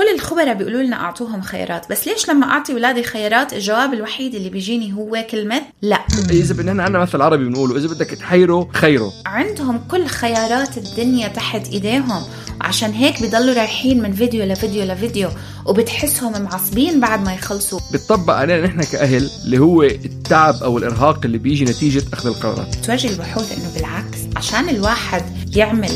كل 0.00 0.14
الخبراء 0.14 0.54
بيقولوا 0.54 0.82
لنا 0.82 0.96
أعطوهم 0.96 1.40
خيارات 1.42 1.90
بس 1.90 2.08
ليش 2.08 2.28
لما 2.28 2.46
أعطي 2.46 2.72
أولادي 2.72 3.02
خيارات 3.02 3.52
الجواب 3.52 3.94
الوحيد 3.94 4.34
اللي 4.34 4.48
بيجيني 4.48 4.92
هو 4.92 5.26
كلمة 5.30 5.62
لا. 5.82 6.00
إذا 6.30 6.54
بدنا 6.54 6.82
عندنا 6.82 6.98
مثل 6.98 7.22
عربي 7.22 7.44
بنقوله 7.44 7.76
إذا 7.76 7.88
بدك 7.88 8.06
تحيره 8.06 8.68
خيره. 8.72 9.12
عندهم 9.26 9.80
كل 9.90 10.06
خيارات 10.06 10.78
الدنيا 10.78 11.28
تحت 11.28 11.68
إيديهم 11.68 12.22
وعشان 12.60 12.90
هيك 12.90 13.22
بيضلوا 13.22 13.54
رايحين 13.54 14.02
من 14.02 14.12
فيديو 14.12 14.44
لفيديو 14.44 14.84
لفيديو 14.84 15.28
وبتحسهم 15.66 16.42
معصبين 16.42 17.00
بعد 17.00 17.24
ما 17.24 17.34
يخلصوا. 17.34 17.80
بتطبق 17.92 18.34
علينا 18.34 18.66
نحن 18.66 18.82
كأهل 18.82 19.30
اللي 19.44 19.58
هو 19.58 19.82
التعب 19.82 20.54
أو 20.54 20.78
الإرهاق 20.78 21.20
اللي 21.24 21.38
بيجي 21.38 21.64
نتيجة 21.64 22.02
أخذ 22.12 22.28
القرارات. 22.28 22.74
توجه 22.74 23.10
البحوث 23.10 23.58
إنه 23.58 23.74
بالعكس 23.74 24.18
عشان 24.36 24.68
الواحد 24.68 25.22
يعمل 25.56 25.90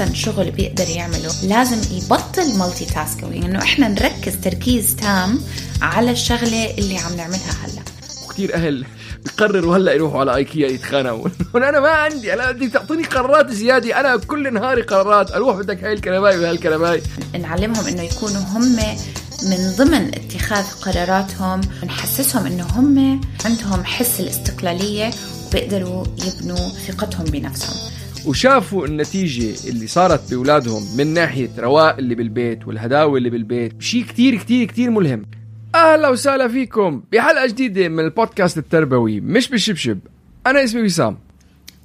أحسن 0.00 0.14
شغل 0.14 0.50
بيقدر 0.50 0.88
يعمله. 0.88 1.32
لازم 1.42 1.96
يبطل 1.96 2.58
مالتي 2.58 2.84
تاسكينج 2.84 3.44
إنه 3.44 3.58
إحنا 3.58 3.88
نركز 3.88 4.36
تركيز 4.36 4.96
تام 4.96 5.40
على 5.82 6.10
الشغلة 6.10 6.70
اللي 6.78 6.98
عم 6.98 7.16
نعملها 7.16 7.52
هلا. 7.64 7.82
وكثير 8.24 8.54
أهل 8.54 8.86
بقرروا 9.24 9.76
هلا 9.76 9.92
يروحوا 9.92 10.20
على 10.20 10.36
إيكيا 10.36 10.68
يتخانقوا. 10.68 11.28
أنا 11.54 11.80
ما 11.80 11.88
عندي 11.88 12.32
أنا 12.34 12.52
بدك 12.52 12.72
تعطيني 12.72 13.04
قرارات 13.04 13.50
زيادة. 13.50 14.00
أنا 14.00 14.16
كل 14.16 14.54
نهاري 14.54 14.82
قرارات. 14.82 15.30
أروح 15.30 15.56
بدك 15.56 15.84
هاي 15.84 15.92
الكنباي 15.92 16.38
وهاي 16.38 16.50
الكنباي 16.50 17.02
نعلمهم 17.40 17.86
إنه 17.86 18.02
يكونوا 18.02 18.42
هم 18.42 18.76
من 19.50 19.72
ضمن 19.78 20.14
اتخاذ 20.14 20.64
قراراتهم. 20.64 21.60
نحسسهم 21.84 22.46
إنه 22.46 22.64
هم 22.64 23.20
عندهم 23.44 23.84
حس 23.84 24.20
الاستقلالية 24.20 25.10
وبيقدروا 25.46 26.04
يبنوا 26.26 26.68
ثقتهم 26.86 27.24
بنفسهم. 27.24 28.05
وشافوا 28.26 28.86
النتيجة 28.86 29.68
اللي 29.70 29.86
صارت 29.86 30.30
بأولادهم 30.30 30.82
من 30.96 31.06
ناحية 31.14 31.48
رواق 31.58 31.96
اللي 31.96 32.14
بالبيت 32.14 32.68
والهداوة 32.68 33.18
اللي 33.18 33.30
بالبيت 33.30 33.82
شيء 33.82 34.04
كتير 34.04 34.34
كتير 34.36 34.66
كتير 34.66 34.90
ملهم. 34.90 35.26
أهلا 35.74 36.08
وسهلا 36.08 36.48
فيكم 36.48 37.02
بحلقة 37.12 37.46
جديدة 37.46 37.88
من 37.88 38.04
البودكاست 38.04 38.58
التربوي 38.58 39.20
مش 39.20 39.48
بالشبشب. 39.48 39.98
أنا 40.46 40.64
اسمي 40.64 40.82
وسام. 40.82 41.18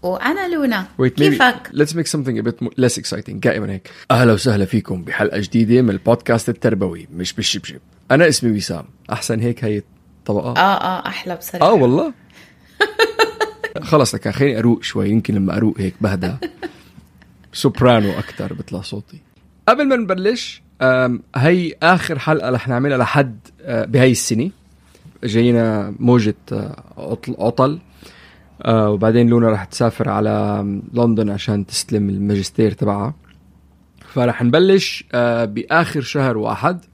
وأنا 0.03 0.47
لونا. 0.47 0.87
Wait, 1.01 1.05
maybe 1.05 1.15
كيفك؟ 1.15 1.67
let's 1.73 1.91
make 1.93 2.07
something 2.07 2.39
a 2.39 2.43
bit 2.43 2.65
less 2.81 2.97
exciting 2.97 3.31
دائما 3.31 3.71
هيك. 3.71 3.89
أهلا 4.11 4.33
وسهلا 4.33 4.65
فيكم 4.65 5.03
بحلقة 5.03 5.39
جديدة 5.39 5.81
من 5.81 5.89
البودكاست 5.89 6.49
التربوي 6.49 7.07
مش 7.13 7.33
بالشبشب. 7.33 7.79
أنا 8.11 8.27
اسمي 8.27 8.51
وسام. 8.57 8.85
أحسن 9.11 9.39
هيك 9.39 9.63
هي 9.63 9.81
طبقات 10.25 10.57
آه 10.57 10.61
آه 10.61 11.07
أحلى 11.07 11.35
بصراحة. 11.35 11.65
آه 11.67 11.73
والله. 11.73 12.13
خلص 13.81 14.15
لك 14.15 14.29
خليني 14.29 14.59
أروق 14.59 14.83
شوي 14.83 15.09
يمكن 15.09 15.35
لما 15.35 15.57
أروق 15.57 15.75
هيك 15.79 15.95
بهدى. 16.01 16.33
سوبرانو 17.53 18.11
أكثر 18.11 18.53
بيطلع 18.53 18.81
صوتي. 18.81 19.21
قبل 19.67 19.87
ما 19.87 19.95
نبلش 19.95 20.61
هي 21.35 21.73
آخر 21.83 22.19
حلقة 22.19 22.49
رح 22.49 22.67
نعملها 22.67 22.97
لحد 22.97 23.39
أه، 23.61 23.85
بهاي 23.85 24.11
السنة. 24.11 24.49
جاينا 25.23 25.95
موجة 25.99 26.35
عطل, 26.97 27.35
عطل. 27.39 27.79
أه، 28.61 28.89
وبعدين 28.89 29.29
لونا 29.29 29.49
رح 29.49 29.65
تسافر 29.65 30.09
على 30.09 30.65
لندن 30.93 31.29
عشان 31.29 31.65
تستلم 31.65 32.09
الماجستير 32.09 32.71
تبعها. 32.71 33.13
فرح 34.13 34.43
نبلش 34.43 35.05
بآخر 35.43 36.01
شهر 36.01 36.37
واحد. 36.37 36.85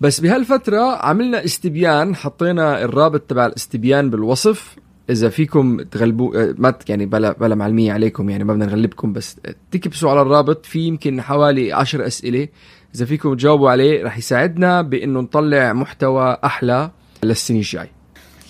بس 0.00 0.20
بهالفترة 0.20 0.96
عملنا 0.96 1.44
استبيان 1.44 2.16
حطينا 2.16 2.84
الرابط 2.84 3.20
تبع 3.20 3.46
الاستبيان 3.46 4.10
بالوصف. 4.10 4.76
إذا 5.10 5.28
فيكم 5.28 5.82
تغلبوا 5.82 6.42
آه، 6.42 6.54
ما 6.58 6.74
يعني 6.88 7.06
بلا 7.06 7.32
بلا 7.32 7.54
معلمية 7.54 7.92
عليكم 7.92 8.30
يعني 8.30 8.44
ما 8.44 8.52
بدنا 8.52 8.66
نغلبكم 8.66 9.12
بس 9.12 9.36
تكبسوا 9.70 10.10
على 10.10 10.22
الرابط. 10.22 10.66
في 10.66 10.80
يمكن 10.80 11.22
حوالي 11.22 11.72
عشر 11.72 12.06
أسئلة. 12.06 12.48
إذا 12.94 13.04
فيكم 13.04 13.34
تجاوبوا 13.34 13.70
عليه 13.70 14.04
رح 14.04 14.18
يساعدنا 14.18 14.82
بإنه 14.82 15.20
نطلع 15.20 15.72
محتوى 15.72 16.36
أحلى 16.44 16.90
للسنة 17.24 17.58
الجاي. 17.58 17.88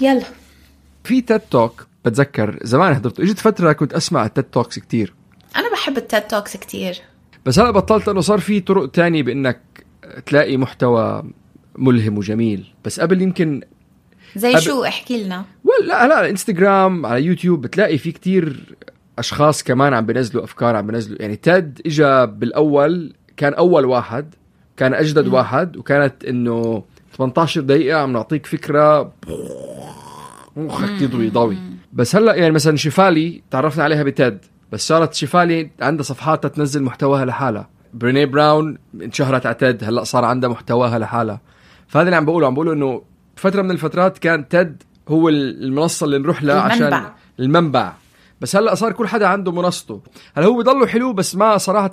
يلا. 0.00 0.24
في 1.04 1.20
TED 1.20 1.40
Talk 1.40 1.86
بتذكر 2.04 2.58
زمان 2.62 2.94
حضرته 2.94 3.22
إجت 3.22 3.38
فترة 3.38 3.72
كنت 3.72 3.92
أسمع 3.92 4.26
ال 4.26 4.31
TED 4.31 4.44
Talks 4.44 4.78
كتير. 4.78 5.14
أنا 5.56 5.72
بحب 5.72 5.96
ال 5.96 6.03
TED 6.03 6.22
Talks 6.22 6.56
كتير. 6.56 7.00
بس 7.46 7.58
هلا 7.58 7.70
بطلت 7.70 8.08
إنه 8.08 8.20
صار 8.20 8.38
في 8.38 8.60
طرق 8.60 8.90
تانية 8.90 9.22
بإنك 9.22 9.60
تلاقي 10.26 10.56
محتوى 10.56 11.22
ملهم 11.78 12.18
وجميل. 12.18 12.72
بس 12.84 13.00
قبل 13.00 13.22
يمكن 13.22 13.60
زي 14.36 14.54
أب- 14.54 14.58
شو؟ 14.58 14.84
احكي 14.84 15.24
لنا. 15.24 15.44
ولا 15.64 15.86
لا 15.86 16.16
على 16.16 16.30
انستغرام 16.30 17.06
على 17.06 17.24
يوتيوب 17.24 17.60
بتلاقي 17.60 17.98
في 17.98 18.12
كتير 18.12 18.74
أشخاص 19.18 19.62
كمان 19.62 19.94
عم 19.94 20.06
بينزلوا 20.06 20.44
أفكار 20.44 20.76
عم 20.76 20.86
بينزلوا 20.86 21.22
يعني 21.22 21.36
تيد 21.36 21.80
اجى 21.86 22.26
بالأول 22.26 23.12
كان 23.36 23.54
أول 23.54 23.84
واحد 23.84 24.34
كان 24.76 24.94
أجدد 24.94 25.28
واحد 25.28 25.76
وكانت 25.76 26.24
إنه 26.24 26.82
18 27.16 27.60
دقيقة 27.60 27.98
عم 28.00 28.12
نعطيك 28.12 28.46
فكرة. 28.46 29.12
مخك 30.56 31.02
يضوي 31.02 31.30
ضوي. 31.30 31.56
بس 31.92 32.16
هلا 32.16 32.34
يعني 32.34 32.50
مثلا 32.54 32.76
شفالي 32.76 33.42
تعرفنا 33.50 33.84
عليها 33.84 34.02
بتيد 34.02 34.38
بس 34.72 34.88
صارت 34.88 35.14
شفالي 35.14 35.70
عندها 35.80 36.02
صفحات 36.04 36.46
تنزل 36.46 36.82
محتواها 36.82 37.24
لحالها. 37.24 37.68
بريني 37.94 38.26
براون 38.26 38.78
انشهرت 39.02 39.46
على 39.46 39.54
تيد 39.54 39.84
هلا 39.84 40.04
صار 40.04 40.24
عندها 40.24 40.50
محتواها 40.50 40.98
لحالها. 40.98 41.40
فهذا 41.88 42.04
اللي 42.06 42.16
عم 42.16 42.24
بقوله 42.24 42.46
عم 42.46 42.54
بقوله 42.54 42.72
إنه 42.72 43.02
فترة 43.36 43.62
من 43.62 43.70
الفترات 43.70 44.18
كان 44.18 44.48
تيد 44.48 44.82
هو 45.08 45.28
المنصة 45.28 46.04
اللي 46.04 46.18
نروح 46.18 46.42
لها 46.42 46.60
عشان 46.60 47.04
المنبع. 47.40 47.92
بس 48.40 48.56
هلأ 48.56 48.74
صار 48.74 48.92
كل 48.92 49.08
حدا 49.08 49.26
عنده 49.26 49.52
منصته. 49.52 50.00
هلأ 50.34 50.46
هو 50.46 50.58
بضله 50.58 50.86
حلو 50.86 51.12
بس 51.12 51.36
ما 51.36 51.58
صراحة 51.58 51.90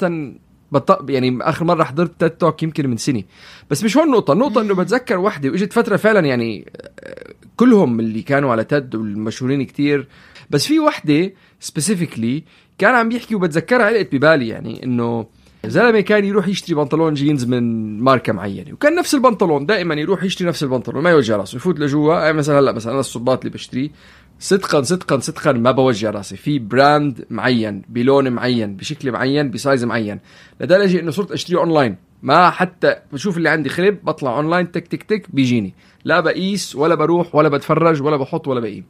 بط... 0.71 1.09
يعني 1.09 1.37
آخر 1.41 1.65
مرة 1.65 1.83
حضرت 1.83 2.19
TED 2.19 2.29
Talk 2.29 2.63
يمكن 2.63 2.89
من 2.89 2.97
سنة. 2.97 3.23
بس 3.69 3.83
مش 3.83 3.97
هون 3.97 4.05
النقطه 4.05 4.33
النقطه 4.33 4.61
إنه 4.61 4.75
بتذكر 4.75 5.17
وحدة 5.17 5.49
وإجت 5.49 5.73
فترة 5.73 5.95
فعلا 5.95 6.19
يعني 6.19 6.71
آه، 6.99 7.33
كلهم 7.55 7.99
اللي 7.99 8.21
كانوا 8.21 8.51
على 8.51 8.63
TED 8.63 8.95
والمشهورين 8.95 9.63
كتير. 9.63 10.07
بس 10.49 10.65
في 10.65 10.79
وحدة 10.79 11.33
specifically 11.59 12.43
كان 12.77 12.95
عم 12.95 13.09
بيحكي 13.09 13.35
وبتذكرها 13.35 13.85
علقت 13.85 14.15
ببالي 14.15 14.47
يعني 14.47 14.83
إنه 14.83 15.25
زلمة 15.65 15.99
كان 15.99 16.25
يروح 16.25 16.47
يشتري 16.47 16.75
بنطلون 16.75 17.13
جينز 17.13 17.45
من 17.45 17.99
ماركة 17.99 18.33
معينة 18.33 18.73
وكان 18.73 18.95
نفس 18.95 19.15
البنطلون 19.15 19.65
دائما 19.65 19.95
يروح 19.95 20.23
يشتري 20.23 20.47
نفس 20.47 20.63
البنطلون 20.63 21.03
ما 21.03 21.09
يوجع 21.09 21.35
راسه 21.35 21.55
يفوت 21.55 21.79
لجوا 21.79 22.15
يعني 22.15 22.37
مثلا 22.37 22.59
هلأ 22.59 22.71
مثلا 22.71 22.91
أنا 22.91 22.99
الصباط 22.99 23.39
اللي 23.39 23.49
بشتريه 23.49 23.89
صدقا 24.39 24.81
صدقا 24.81 25.19
صدقا 25.19 25.51
ما 25.51 25.71
بوجع 25.71 26.09
راسي 26.09 26.37
في 26.37 26.59
brand 26.59 27.25
معين 27.29 27.81
بلون 27.89 28.29
معين 28.29 28.75
بشكل 28.75 29.11
معين 29.11 29.51
ب 29.51 29.58
size 29.58 29.83
معين 29.83 30.19
لدرجة 30.61 30.99
إنه 30.99 31.11
صرت 31.11 31.31
أشتريه 31.31 31.59
أونلاين 31.59 31.95
ما 32.23 32.49
حتى 32.49 32.95
بشوف 33.13 33.37
اللي 33.37 33.49
عندي 33.49 33.69
خرب 33.69 33.97
بطلع 34.03 34.37
أونلاين 34.37 34.71
تك 34.71 34.87
تك 34.87 35.03
تك 35.03 35.25
بيجيني 35.29 35.73
لا 36.05 36.19
بقيس 36.19 36.75
ولا 36.75 36.95
بروح 36.95 37.35
ولا 37.35 37.49
بتفرج 37.49 38.01
ولا 38.01 38.17
بحط 38.17 38.47
ولا 38.47 38.59
بقيم. 38.59 38.83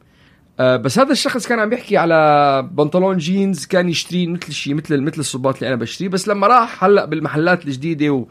آه، 0.60 0.76
بس 0.76 0.98
هذا 0.98 1.12
الشخص 1.12 1.46
كان 1.46 1.58
عم 1.58 1.68
بيحكي 1.68 1.96
على 1.96 2.68
بنطلون 2.72 3.16
جينز 3.16 3.66
كان 3.66 3.88
يشتريه 3.88 4.26
مثل 4.26 4.52
شيء 4.52 4.74
مثل 4.74 5.00
مثل 5.00 5.20
الصباط 5.20 5.54
اللي 5.54 5.68
أنا 5.68 5.76
بشتريه. 5.76 6.08
بس 6.08 6.28
لما 6.28 6.46
راح 6.46 6.84
هلأ 6.84 7.04
بالمحلات 7.04 7.66
الجديدة 7.66 8.10
و 8.10 8.26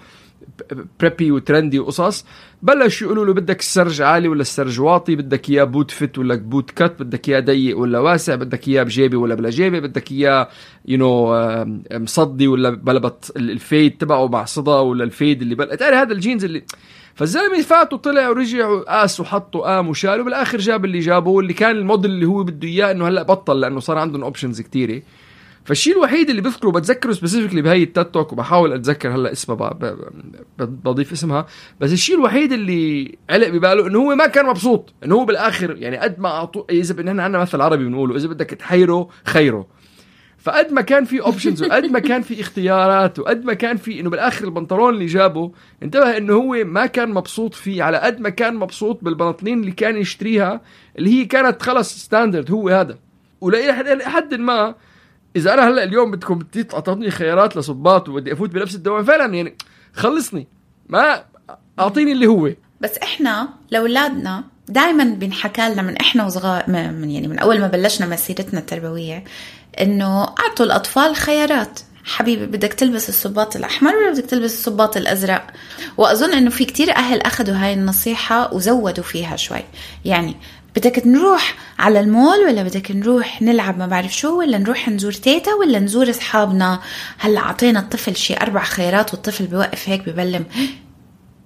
preppy 1.00 1.32
و 1.32 1.39
trendy 1.39 1.80
وقصص 1.80 2.26
بلشوا 2.62 3.08
يقولوا 3.08 3.26
له 3.26 3.34
بدك 3.34 3.60
السرج 3.60 4.02
عالي 4.02 4.28
ولا 4.28 4.42
السرج 4.42 4.80
واطي 4.80 5.16
بدك 5.16 5.50
إياه 5.50 5.64
boot 5.64 5.92
fit 5.92 6.18
ولا 6.18 6.36
boot 6.36 6.72
cut 6.72 6.96
بدك 7.00 7.30
إياه 7.30 7.40
ضيق 7.40 7.78
ولا 7.78 8.00
واسع 8.00 8.36
بدك 8.36 8.68
إياه 8.68 8.84
بجيبة 8.84 9.18
ولا 9.18 9.36
بلا 9.36 9.50
جيبة 9.50 9.80
بدك 9.80 10.12
إياه 10.12 10.50
you 10.86 10.98
know 10.98 11.36
مصدي 11.92 12.48
ولا 12.48 12.70
بلبط 12.70 13.32
ال 13.38 13.50
fade 13.50 13.98
تبعه 13.98 14.28
مع 14.28 14.46
صدى 14.46 14.72
ولا 14.72 15.04
ال 15.04 15.12
fade 15.12 15.42
اللي 15.42 15.56
بل 15.56 15.78
هذا 15.82 16.14
الجينز 16.14 16.46
اللي 16.46 16.64
فالزلمة 17.22 17.62
فات 17.62 17.94
وطلع 17.94 18.30
ورجع 18.30 18.68
وقاس 18.68 19.20
وحط 19.20 19.56
وقام 19.56 19.90
وشال 19.90 20.22
وبالاخر 20.22 20.58
جاب 20.58 20.86
اللي 20.86 21.00
جابه 21.00 21.30
واللي 21.30 21.54
كان 21.54 21.76
الموديل 21.76 22.12
اللي 22.12 22.26
هو 22.26 22.44
بده 22.44 22.68
إياه 22.68 22.92
إنه 22.92 23.08
هلأ 23.08 23.24
بطل 23.24 23.60
لأنه 23.60 23.80
صار 23.80 23.98
عندهم 23.98 24.24
options 24.24 24.62
كثيره 24.62 25.02
فالشيء 25.66 25.94
الوحيد 25.94 26.30
اللي 26.30 26.42
بذكره 26.42 26.70
بتذكره 26.70 27.12
specifically 27.12 27.62
بهي 27.62 27.84
ال 27.84 27.90
TED 27.90 28.10
Talk 28.10 28.34
وبحاول 28.34 28.74
أتذكر 28.74 29.16
هلأ 29.16 29.32
اسمها 29.32 29.80
بضيف 30.60 31.12
اسمها. 31.12 31.46
بس 31.82 31.92
الشيء 31.92 32.16
الوحيد 32.16 32.52
اللي 32.52 33.18
علق 33.30 33.50
بباله 33.50 33.88
إنه 33.88 34.00
هو 34.00 34.16
ما 34.16 34.28
كان 34.28 34.46
مبسوط 34.46 34.94
إنه 35.04 35.16
هو 35.16 35.26
بالآخر 35.26 35.76
يعني 35.78 35.98
قد 35.98 36.20
ما 36.20 36.30
اعطوه 36.30 36.66
إذا 36.70 36.94
بدنا 36.94 37.24
عندنا 37.24 37.42
مثل 37.42 37.62
عربي 37.62 37.86
بنقوله 37.86 38.16
إذا 38.16 38.28
بدك 38.28 38.50
تحيره 38.50 39.10
خيره. 39.26 39.68
فقد 40.42 40.72
ما 40.72 40.82
كان 40.82 41.06
في 41.06 41.22
options 41.22 41.64
وقد 41.64 41.86
ما 41.86 42.00
كان 42.00 42.22
في 42.22 42.42
اختيارات 42.42 43.20
وقد 43.20 43.46
ما 43.46 43.54
كان 43.54 43.78
في 43.78 44.00
إنه 44.00 44.10
بالآخر 44.10 44.46
البنطلون 44.46 44.94
اللي 44.94 45.06
جابه 45.06 45.52
انتبه 45.84 46.18
إنه 46.18 46.34
هو 46.34 46.64
ما 46.66 46.86
كان 46.86 47.10
مبسوط 47.10 47.54
فيه 47.54 47.84
على 47.84 47.98
قد 47.98 48.20
ما 48.20 48.30
كان 48.30 48.56
مبسوط 48.56 49.04
بالبناطيل 49.04 49.54
اللي 49.54 49.72
كان 49.72 49.98
يشتريها 49.98 50.62
اللي 50.98 51.10
هي 51.10 51.26
كانت 51.26 51.62
خلص 51.62 51.98
standard 51.98 52.52
هو 52.52 52.70
هذا. 52.70 52.98
ولأي 53.42 53.74
حد 54.04 54.34
ما 54.34 54.76
إذا 55.36 55.54
أنا 55.54 55.68
هلأ 55.68 55.84
اليوم 55.84 56.12
بدكم 56.12 56.40
تعطوني 56.40 57.12
خيارات 57.12 57.58
لصباط 57.58 58.10
وبدي 58.10 58.34
أفوت 58.34 58.50
بنفس 58.50 58.76
الدوام 58.76 59.04
فعلا 59.04 59.34
يعني 59.34 59.56
خلصني. 59.94 60.48
ما 60.90 61.24
أعطيني 61.80 62.12
اللي 62.12 62.28
هو. 62.28 62.52
بس 62.82 62.98
إحنا 62.98 63.50
لأولادنا 63.72 64.44
دائما 64.68 65.04
بنحكى 65.04 65.70
لنا 65.70 65.82
من 65.82 65.98
إحنا 65.98 66.26
وصغار 66.26 66.64
من 66.68 67.10
يعني 67.10 67.28
من 67.28 67.40
أول 67.40 67.60
ما 67.60 67.68
بلشنا 67.68 68.08
مسيرتنا 68.08 68.60
التربوية 68.60 69.24
إنه 69.80 70.24
أعطوا 70.24 70.66
الأطفال 70.66 71.16
خيارات. 71.16 71.80
حبيبي 72.04 72.46
بدك 72.46 72.74
تلبس 72.74 73.10
الصباط 73.10 73.56
الأحمر 73.56 73.96
ولا 73.96 74.12
بدك 74.12 74.26
تلبس 74.26 74.54
الصباط 74.54 74.98
الأزرق؟ 74.98 75.48
وأظن 75.98 76.34
إنه 76.34 76.50
في 76.50 76.66
كتير 76.66 76.96
أهل 76.96 77.22
أخذوا 77.22 77.56
هاي 77.56 77.74
النصيحة 77.74 78.54
وزودوا 78.54 79.04
فيها 79.04 79.36
شوي. 79.36 79.64
يعني 80.06 80.36
بدك 80.76 81.08
نروح 81.08 81.56
على 81.80 82.00
المول 82.00 82.40
ولا 82.40 82.64
بدك 82.64 82.92
نروح 82.92 83.42
نلعب 83.42 83.78
ما 83.78 83.88
بعرف 83.88 84.16
شو 84.16 84.40
ولا 84.40 84.58
نروح 84.58 84.90
نزور 84.90 85.12
تيتا 85.12 85.54
ولا 85.54 85.80
نزور 85.80 86.10
أصحابنا؟ 86.10 86.80
هلأ 87.18 87.40
أعطينا 87.40 87.80
الطفل 87.80 88.16
شي 88.16 88.38
أربع 88.38 88.64
خيارات 88.64 89.14
والطفل 89.14 89.48
بيوقف 89.48 89.90
هيك 89.90 90.10
ببلم. 90.10 90.46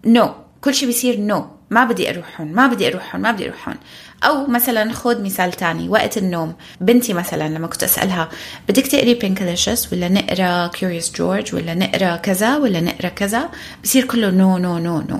no 0.06 0.25
no. 0.25 0.30
كل 0.62 0.75
شيء 0.75 0.88
بيصير 0.88 1.19
no 1.19 1.40
no. 1.39 1.44
ما 1.75 1.83
بدي 1.86 2.10
أروح 2.10 2.42
هون 2.42 2.51
ما 2.51 2.68
بدي 2.68 2.88
أروح 2.88 3.16
هون 3.16 3.22
ما 3.22 3.31
بدي 3.31 3.45
أروح 3.45 3.69
هون. 3.69 3.77
أو 4.24 4.48
مثلا 4.48 4.94
خذ 4.94 5.24
مثال 5.24 5.51
تاني 5.51 5.89
وقت 5.89 6.18
النوم 6.18 6.54
بنتي 6.81 7.13
مثلا 7.13 7.50
لما 7.50 7.68
كنت 7.68 7.83
أسألها 7.83 8.30
بدك 8.69 8.88
تقري 8.88 9.13
Pinkalicious 9.13 9.94
ولا 9.94 10.10
نقرا 10.10 10.68
Curious 10.68 11.12
George 11.16 11.56
ولا 11.56 11.74
نقرا 11.74 12.16
كذا 12.16 12.57
ولا 12.57 12.81
نقرا 12.81 13.10
كذا؟ 13.10 13.50
بصير 13.83 14.06
كله 14.06 14.31
no 14.31 14.57
no 14.57 14.78
no 14.78 15.02
no 15.02 15.19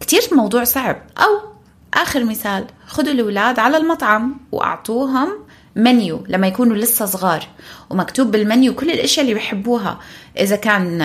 كتير 0.00 0.20
موضوع 0.32 0.64
صعب. 0.64 0.96
أو 1.18 1.50
آخر 1.94 2.24
مثال 2.24 2.66
خدوا 2.86 3.12
الأولاد 3.12 3.58
على 3.58 3.76
المطعم 3.76 4.36
وأعطوهم 4.52 5.28
منيو 5.76 6.24
لما 6.28 6.46
يكونوا 6.46 6.76
لسه 6.76 7.06
صغار 7.06 7.46
ومكتوب 7.90 8.30
بالمنيو 8.30 8.74
كل 8.74 8.90
الأشياء 8.90 9.24
اللي 9.24 9.34
بيحبوها. 9.34 10.00
إذا 10.38 10.56
كان 10.56 11.02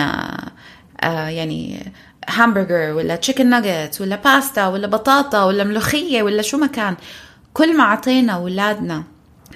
آه، 1.00 1.28
يعني 1.28 1.92
همبرجر 2.28 2.92
ولا 2.94 3.16
تشيكن 3.16 3.50
ناجت 3.50 4.00
ولا 4.00 4.16
باستا 4.16 4.66
ولا 4.66 4.86
بطاطا 4.86 5.44
ولا 5.44 5.64
ملوخية 5.64 6.22
ولا 6.22 6.42
شو 6.42 6.58
ما 6.58 6.66
كان. 6.66 6.96
كل 7.54 7.76
ما 7.76 7.84
أعطينا 7.84 8.32
أولادنا 8.32 9.04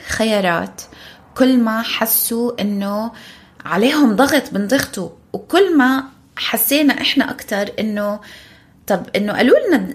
خيارات 0.09 0.83
كل 1.35 1.59
ما 1.59 1.83
حسوا 1.83 2.61
إنه 2.61 3.13
عليهم 3.65 4.17
ضغط 4.17 4.51
بنضغطوا 4.53 5.09
وكل 5.33 5.77
ما 5.77 6.05
حسينا 6.37 7.01
إحنا 7.01 7.31
أكتر 7.31 7.67
إنه 7.79 8.21
طب 8.87 9.03
إنه 9.17 9.33
قالوا 9.33 9.57
لنا 9.69 9.95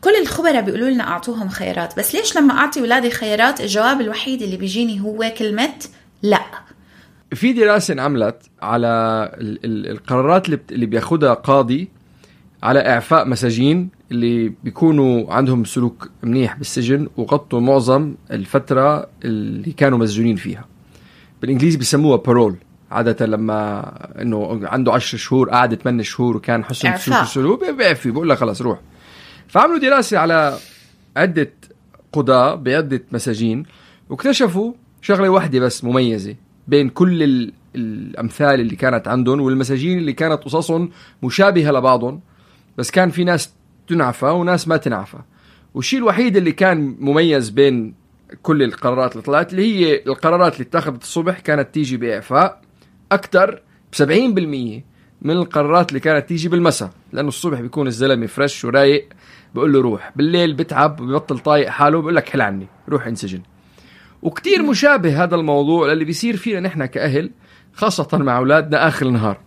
كل 0.00 0.10
الخبراء 0.20 0.60
بيقولوا 0.60 0.90
لنا 0.90 1.08
أعطوهم 1.08 1.48
خيارات 1.48 1.98
بس 1.98 2.14
ليش 2.14 2.36
لما 2.36 2.58
أعطي 2.58 2.80
أولادي 2.80 3.10
خيارات 3.10 3.60
الجواب 3.60 4.00
الوحيد 4.00 4.42
اللي 4.42 4.56
بيجيني 4.56 5.00
هو 5.00 5.32
كلمة 5.38 5.74
لا. 6.22 6.40
في 7.34 7.52
دراسة 7.52 7.92
انعملت 7.94 8.36
على 8.62 9.30
القرارات 9.64 10.48
اللي 10.48 10.86
بياخدها 10.86 11.34
قاضي 11.34 11.88
على 12.62 12.80
إعفاء 12.80 13.28
مساجين 13.28 13.88
اللي 14.10 14.52
بيكونوا 14.64 15.34
عندهم 15.34 15.64
سلوك 15.64 16.10
منيح 16.22 16.56
بالسجن 16.56 17.08
وغطوا 17.16 17.60
معظم 17.60 18.14
الفترة 18.30 19.06
اللي 19.24 19.72
كانوا 19.72 19.98
مسجونين 19.98 20.36
فيها. 20.36 20.64
بالإنجليزي 21.40 21.78
بيسموها 21.78 22.16
بارول 22.16 22.56
عادة 22.90 23.26
لما 23.26 23.92
إنه 24.22 24.60
عنده 24.62 24.92
10 24.92 25.18
شهور 25.18 25.50
قعد 25.50 25.74
8 25.74 26.02
شهور 26.02 26.36
وكان 26.36 26.64
حسن 26.64 26.96
سلوك 26.96 27.20
السلوك 27.22 27.64
بيعفي 27.70 28.10
بقول 28.10 28.28
لك 28.28 28.38
خلص 28.38 28.62
روح. 28.62 28.78
فعملوا 29.48 29.78
دراسة 29.78 30.18
على 30.18 30.56
عدة 31.16 31.52
قضاة 32.12 32.54
بعدة 32.54 33.02
مساجين 33.12 33.64
واكتشفوا 34.10 34.72
شغلة 35.02 35.28
واحدة 35.28 35.60
بس 35.60 35.84
مميزة 35.84 36.34
بين 36.68 36.88
كل 36.88 37.50
الأمثال 37.76 38.60
اللي 38.60 38.76
كانت 38.76 39.08
عندهم 39.08 39.40
والمساجين 39.40 39.98
اللي 39.98 40.12
كانت 40.12 40.44
قصصهم 40.44 40.90
مشابهة 41.22 41.70
لبعضهم. 41.70 42.20
بس 42.78 42.90
كان 42.90 43.10
في 43.10 43.24
ناس 43.24 43.54
تنعفى 43.88 44.26
وناس 44.26 44.68
ما 44.68 44.76
تنعفى. 44.76 45.18
والشيء 45.74 45.98
الوحيد 45.98 46.36
اللي 46.36 46.52
كان 46.52 46.96
مميز 47.00 47.50
بين 47.50 47.94
كل 48.42 48.62
القرارات 48.62 49.12
اللي 49.12 49.22
طلعت 49.22 49.52
اللي 49.52 49.62
هي 49.62 50.02
القرارات 50.06 50.52
اللي 50.54 50.64
اتخذت 50.64 51.02
الصبح 51.02 51.40
كانت 51.40 51.74
تيجي 51.74 51.96
بإعفاء 51.96 52.60
أكثر 53.12 53.62
ب 53.92 53.94
70% 53.94 54.82
من 55.22 55.30
القرارات 55.30 55.88
اللي 55.88 56.00
كانت 56.00 56.28
تيجي 56.28 56.48
بالمساء 56.48 56.90
لأنه 57.12 57.28
الصبح 57.28 57.60
بيكون 57.60 57.86
الزلمة 57.86 58.26
فريش 58.26 58.64
ورايق 58.64 59.08
بقول 59.54 59.72
له 59.72 59.80
روح. 59.80 60.12
بالليل 60.16 60.54
بتعب 60.54 61.00
وبيبطل 61.00 61.38
طايق 61.38 61.68
حاله 61.68 62.00
بقول 62.00 62.16
لك 62.16 62.28
حل 62.28 62.40
عني 62.40 62.66
روح 62.88 63.06
انسجن. 63.06 63.42
وكتير 64.22 64.62
مشابه 64.62 65.24
هذا 65.24 65.34
الموضوع 65.34 65.92
للي 65.92 66.04
بيصير 66.04 66.36
فينا 66.36 66.60
نحن 66.60 66.86
كأهل 66.86 67.30
خاصة 67.74 68.18
مع 68.18 68.36
أولادنا 68.36 68.88
آخر 68.88 69.06
النهار. 69.06 69.40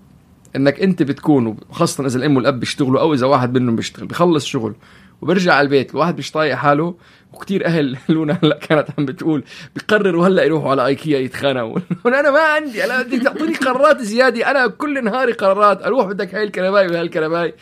إنك 0.55 0.79
أنت 0.81 1.03
بتكون 1.03 1.57
وخاصة 1.69 2.05
إذا 2.05 2.17
الأم 2.17 2.37
والأب 2.37 2.59
بيشتغلوا 2.59 3.01
أو 3.01 3.13
إذا 3.13 3.25
واحد 3.25 3.57
منهم 3.57 3.75
بيشتغل 3.75 4.07
بخلص 4.07 4.45
شغل 4.45 4.75
وبرجع 5.21 5.53
على 5.53 5.65
البيت 5.65 5.91
الواحد 5.91 6.17
مش 6.17 6.31
طايق 6.31 6.55
حاله. 6.55 6.95
وكتير 7.33 7.65
أهل 7.65 7.97
لونا 8.09 8.39
هلأ 8.43 8.57
كانت 8.57 8.87
عم 8.97 9.05
بتقول 9.05 9.43
بقرروا 9.75 10.27
هلأ 10.27 10.43
يروحوا 10.43 10.71
على 10.71 10.85
إيكيا 10.85 11.19
يتخانقوا. 11.19 11.79
أنا 12.05 12.31
ما 12.31 12.39
عندي 12.39 12.85
أنا 12.85 13.01
بدك 13.01 13.23
تعطيني 13.23 13.55
قرارات 13.55 14.01
زيادة 14.01 14.51
أنا 14.51 14.67
كل 14.67 15.03
نهاري 15.03 15.31
قرارات 15.31 15.83
أروح 15.83 16.07
بدك 16.07 16.35
هاي 16.35 16.43
الكرباي 16.43 16.87
وهاي 16.87 17.01
الكرباي 17.01 17.53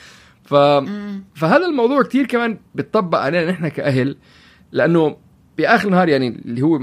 ف... 0.44 0.54
فهذا 1.36 1.66
الموضوع 1.66 2.04
كتير 2.04 2.26
كمان 2.26 2.58
بتطبق 2.76 3.18
علينا 3.18 3.52
نحن 3.52 3.68
كأهل 3.68 4.18
لأنه 4.72 5.18
بآخر 5.58 5.88
النهار 5.88 6.10
يعني 6.10 6.28
اللي 6.28 6.62
هو 6.62 6.80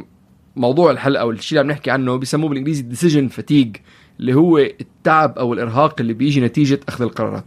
موضوع 0.56 0.90
الحلقة 0.90 1.24
والشيء 1.24 1.60
اللي 1.60 1.72
عم 1.72 1.76
نحكي 1.76 1.90
عنه 1.90 2.16
بيسموه 2.16 2.48
بالإنجليزي 2.48 2.82
decision 2.82 3.28
fatigue 3.28 3.76
اللي 4.20 4.34
هو 4.34 4.58
التعب 4.58 5.38
أو 5.38 5.52
الإرهاق 5.52 5.94
اللي 6.00 6.12
بيجي 6.12 6.40
نتيجة 6.40 6.80
أخذ 6.88 7.04
القرارات. 7.04 7.44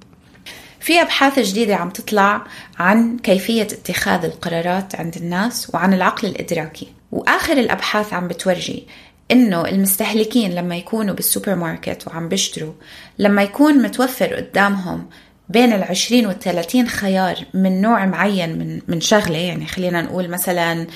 في 0.79 1.01
أبحاث 1.01 1.39
جديدة 1.39 1.75
عم 1.75 1.89
تطلع 1.89 2.43
عن 2.79 3.17
كيفية 3.17 3.61
اتخاذ 3.61 4.25
القرارات 4.25 4.95
عند 4.95 5.15
الناس 5.15 5.71
وعن 5.73 5.93
العقل 5.93 6.27
الإدراكي. 6.27 6.87
وآخر 7.11 7.53
الأبحاث 7.53 8.13
عم 8.13 8.27
بتورجي 8.27 8.87
إنه 9.31 9.65
المستهلكين 9.65 10.55
لما 10.55 10.75
يكونوا 10.75 11.15
بالسوبر 11.15 11.55
ماركت 11.55 12.07
وعم 12.07 12.29
بيشتروا 12.29 12.73
لما 13.19 13.43
يكون 13.43 13.81
متوفر 13.81 14.33
قدامهم 14.33 15.05
بين 15.49 15.73
العشرين 15.73 16.27
والثلاثين 16.27 16.87
خيار 16.87 17.35
من 17.53 17.81
نوع 17.81 18.05
معين 18.05 18.59
من 18.59 18.81
من 18.87 19.01
شغلة 19.01 19.37
يعني 19.37 19.65
خلينا 19.65 20.01
نقول 20.01 20.29
مثلا 20.29 20.87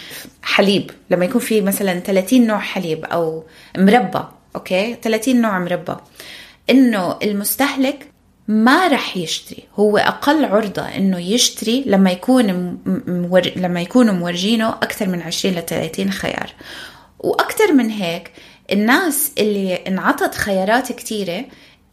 حليب. 0.41 0.91
لما 1.09 1.25
يكون 1.25 1.41
في 1.41 1.61
مثلا 1.61 1.99
30 1.99 2.47
نوع 2.47 2.59
حليب 2.59 3.05
أو 3.05 3.43
مربى 3.77 4.23
أوكي؟ 4.55 4.97
30 5.01 5.41
نوع 5.41 5.59
مربى 5.59 5.95
إنه 6.69 7.19
المستهلك 7.23 8.11
ما 8.47 8.87
رح 8.87 9.17
يشتري. 9.17 9.63
هو 9.75 9.97
أقل 9.97 10.45
عرضة 10.45 10.81
إنه 10.81 11.19
يشتري 11.19 11.83
لما 11.85 12.11
يكون 12.11 12.77
مور... 13.07 13.51
لما 13.55 13.81
يكونوا 13.81 14.13
مورجينه 14.13 14.69
أكثر 14.69 15.07
من 15.07 15.21
20 15.21 15.55
ل 15.55 15.61
30 15.61 16.11
خيار. 16.11 16.53
وأكثر 17.19 17.73
من 17.73 17.89
هيك 17.89 18.31
الناس 18.71 19.31
اللي 19.37 19.75
انعطت 19.75 20.35
خيارات 20.35 20.91
كثيره 20.91 21.45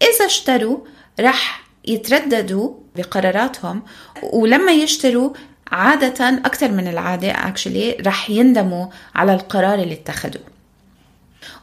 إذا 0.02 0.26
اشتروا 0.26 0.78
رح 1.20 1.64
يترددوا 1.84 2.74
بقراراتهم 2.96 3.82
ولما 4.22 4.72
يشتروا 4.72 5.30
عادة 5.72 6.28
أكثر 6.28 6.72
من 6.72 6.88
العادة 6.88 7.32
actually 7.32 8.06
رح 8.06 8.30
يندموا 8.30 8.86
على 9.14 9.34
القرار 9.34 9.74
اللي 9.74 9.94
اتخذوه. 9.94 10.53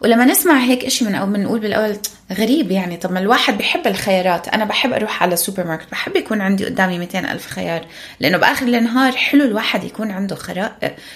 ولما 0.02 0.26
نسمع 0.26 0.58
هيك 0.58 0.86
إشي 0.86 1.06
من 1.06 1.16
أو 1.16 1.26
بنقول 1.26 1.60
بالأول 1.60 1.98
غريب 2.34 2.72
يعني 2.72 2.98
طب 2.98 3.12
ما 3.12 3.20
الواحد 3.20 3.58
بحب 3.58 3.88
الخيارات. 3.88 4.48
أنا 4.48 4.66
بحب 4.66 4.94
أروح 4.94 5.24
على 5.24 5.34
السوبر 5.34 5.68
ماركت 5.68 5.92
بحب 5.92 6.16
يكون 6.16 6.42
عندي 6.42 6.66
قدامي 6.66 7.00
200 7.00 7.20
ألف 7.20 7.48
خيار 7.48 7.86
لأنه 8.20 8.38
بآخر 8.38 8.66
النهار 8.66 9.12
حلو 9.12 9.46
الواحد 9.46 9.84
يكون 9.84 10.12
عنده 10.12 10.36
خرا... 10.36 10.72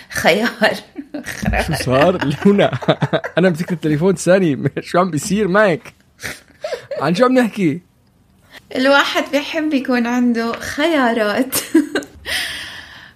خيار. 0.09 0.73
شو 1.67 1.73
صار؟ 1.73 2.29
لونا 2.45 2.71
أنا 3.37 3.49
مسكت 3.49 3.71
التليفون 3.71 4.15
ثاني. 4.15 4.63
شو 4.87 4.99
عم 4.99 5.11
بيصير 5.11 5.47
معك؟ 5.47 5.93
عن 7.01 7.15
شو 7.15 7.25
عم 7.25 7.33
نحكي؟ 7.33 7.81
الواحد 8.75 9.23
بيحب 9.31 9.73
يكون 9.73 10.07
عنده 10.07 10.59
خيارات. 10.59 11.55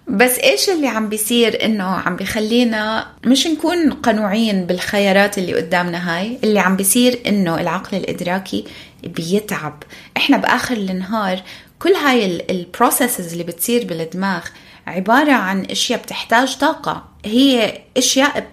بس 0.10 0.40
إيش 0.40 0.70
اللي 0.70 0.88
عم 0.88 1.10
بيصير 1.10 1.66
إنه 1.66 1.84
عم 1.84 2.16
بيخلينا 2.16 3.08
مش 3.26 3.48
نكون 3.48 3.92
قنوعين 3.92 4.66
بالخيارات 4.66 5.38
اللي 5.38 5.54
قدامنا 5.54 6.18
هاي؟ 6.18 6.40
اللي 6.44 6.60
عم 6.60 6.76
بيصير 6.76 7.20
إنه 7.28 7.62
العقل 7.62 7.98
الإدراكي 7.98 8.66
بيتعب. 9.04 9.84
إحنا 10.18 10.38
بآخر 10.38 10.78
النهار 10.78 11.42
كل 11.80 11.92
هاي 11.94 12.46
ال 12.50 12.58
processes 12.58 13.32
اللي 13.32 13.44
بتصير 13.44 13.86
بالدماغ 13.86 14.46
عبارة 14.88 15.32
عن 15.32 15.66
أشياء 15.66 16.00
بتحتاج 16.00 16.58
طاقة. 16.58 17.06
هي 17.26 17.82
أشياء 17.98 18.48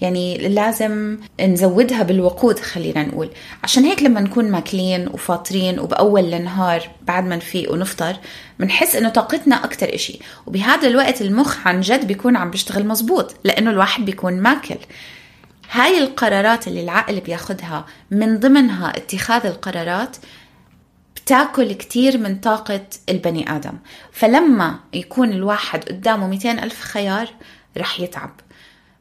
يعني 0.00 0.48
لازم 0.48 1.18
نزودها 1.40 2.02
بالوقود 2.02 2.58
خلينا 2.58 3.02
نقول. 3.02 3.30
عشان 3.64 3.84
هيك 3.84 4.02
لما 4.02 4.20
نكون 4.20 4.50
ماكلين 4.50 5.08
وفاطرين 5.08 5.78
وبأول 5.80 6.34
النهار 6.34 6.90
بعد 7.02 7.24
ما 7.24 7.36
نفيق 7.36 7.72
ونفطر 7.72 8.16
بنحس 8.58 8.96
إنه 8.96 9.08
طاقتنا 9.08 9.64
أكتر 9.64 9.94
إشي. 9.94 10.18
وبهذا 10.46 10.88
الوقت 10.88 11.22
المخ 11.22 11.66
عن 11.66 11.80
جد 11.80 12.06
بيكون 12.06 12.36
عم 12.36 12.50
بيشتغل 12.50 12.86
مزبوط 12.86 13.34
لأنه 13.44 13.70
الواحد 13.70 14.04
بيكون 14.04 14.40
ماكل. 14.40 14.78
هاي 15.70 15.98
القرارات 15.98 16.68
اللي 16.68 16.82
العقل 16.82 17.20
بياخدها 17.20 17.86
من 18.10 18.38
ضمنها 18.38 18.96
اتخاذ 18.96 19.46
القرارات 19.46 20.16
بتاكل 21.16 21.72
كتير 21.72 22.18
من 22.18 22.36
طاقة 22.36 22.80
البني 23.08 23.56
آدم. 23.56 23.74
فلما 24.12 24.78
يكون 24.92 25.32
الواحد 25.32 25.84
قدامه 25.84 26.26
200 26.26 26.50
ألف 26.50 26.80
خيار 26.80 27.28
رح 27.78 28.00
يتعب. 28.00 28.30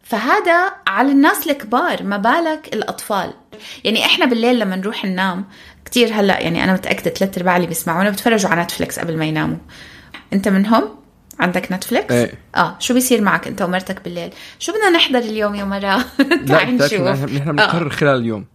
فهذا 0.10 0.72
على 0.88 1.12
الناس 1.12 1.48
الكبار 1.48 2.04
ما 2.04 2.18
بالك 2.18 2.70
الأطفال 2.74 3.34
يعني 3.84 4.06
إحنا 4.06 4.26
بالليل 4.26 4.60
لما 4.60 4.76
نروح 4.76 5.06
ننام 5.06 5.46
كتير 5.86 6.10
هلأ 6.14 6.40
يعني 6.40 6.64
أنا 6.64 6.74
متأكدة 6.74 7.12
ثلاث 7.12 7.38
أرباع 7.38 7.56
اللي 7.56 7.68
بيسمعونا 7.68 8.10
بتفرجوا 8.10 8.50
على 8.50 8.62
نتفليكس 8.62 9.00
قبل 9.00 9.18
ما 9.18 9.26
يناموا 9.26 9.58
أنت 10.34 10.48
منهم؟ 10.48 10.90
عندك 11.40 11.72
نتفليكس؟ 11.72 12.12
إيه. 12.14 12.34
آه 12.56 12.76
شو 12.80 12.94
بيصير 12.94 13.22
معك 13.22 13.48
أنت 13.48 13.62
ومرتك 13.62 14.04
بالليل؟ 14.04 14.30
شو 14.60 14.72
بدنا 14.72 14.90
نحضر 14.90 15.20
اليوم 15.20 15.56
يا 15.56 15.64
مرا؟ 15.64 16.04
بتعرفي 16.44 16.72
نشوف 16.72 17.02
نحن 17.02 17.36
نحن 17.36 17.50
آه. 17.50 17.52
بنقرر 17.52 17.90
خلال 17.90 18.20
اليوم 18.22 18.46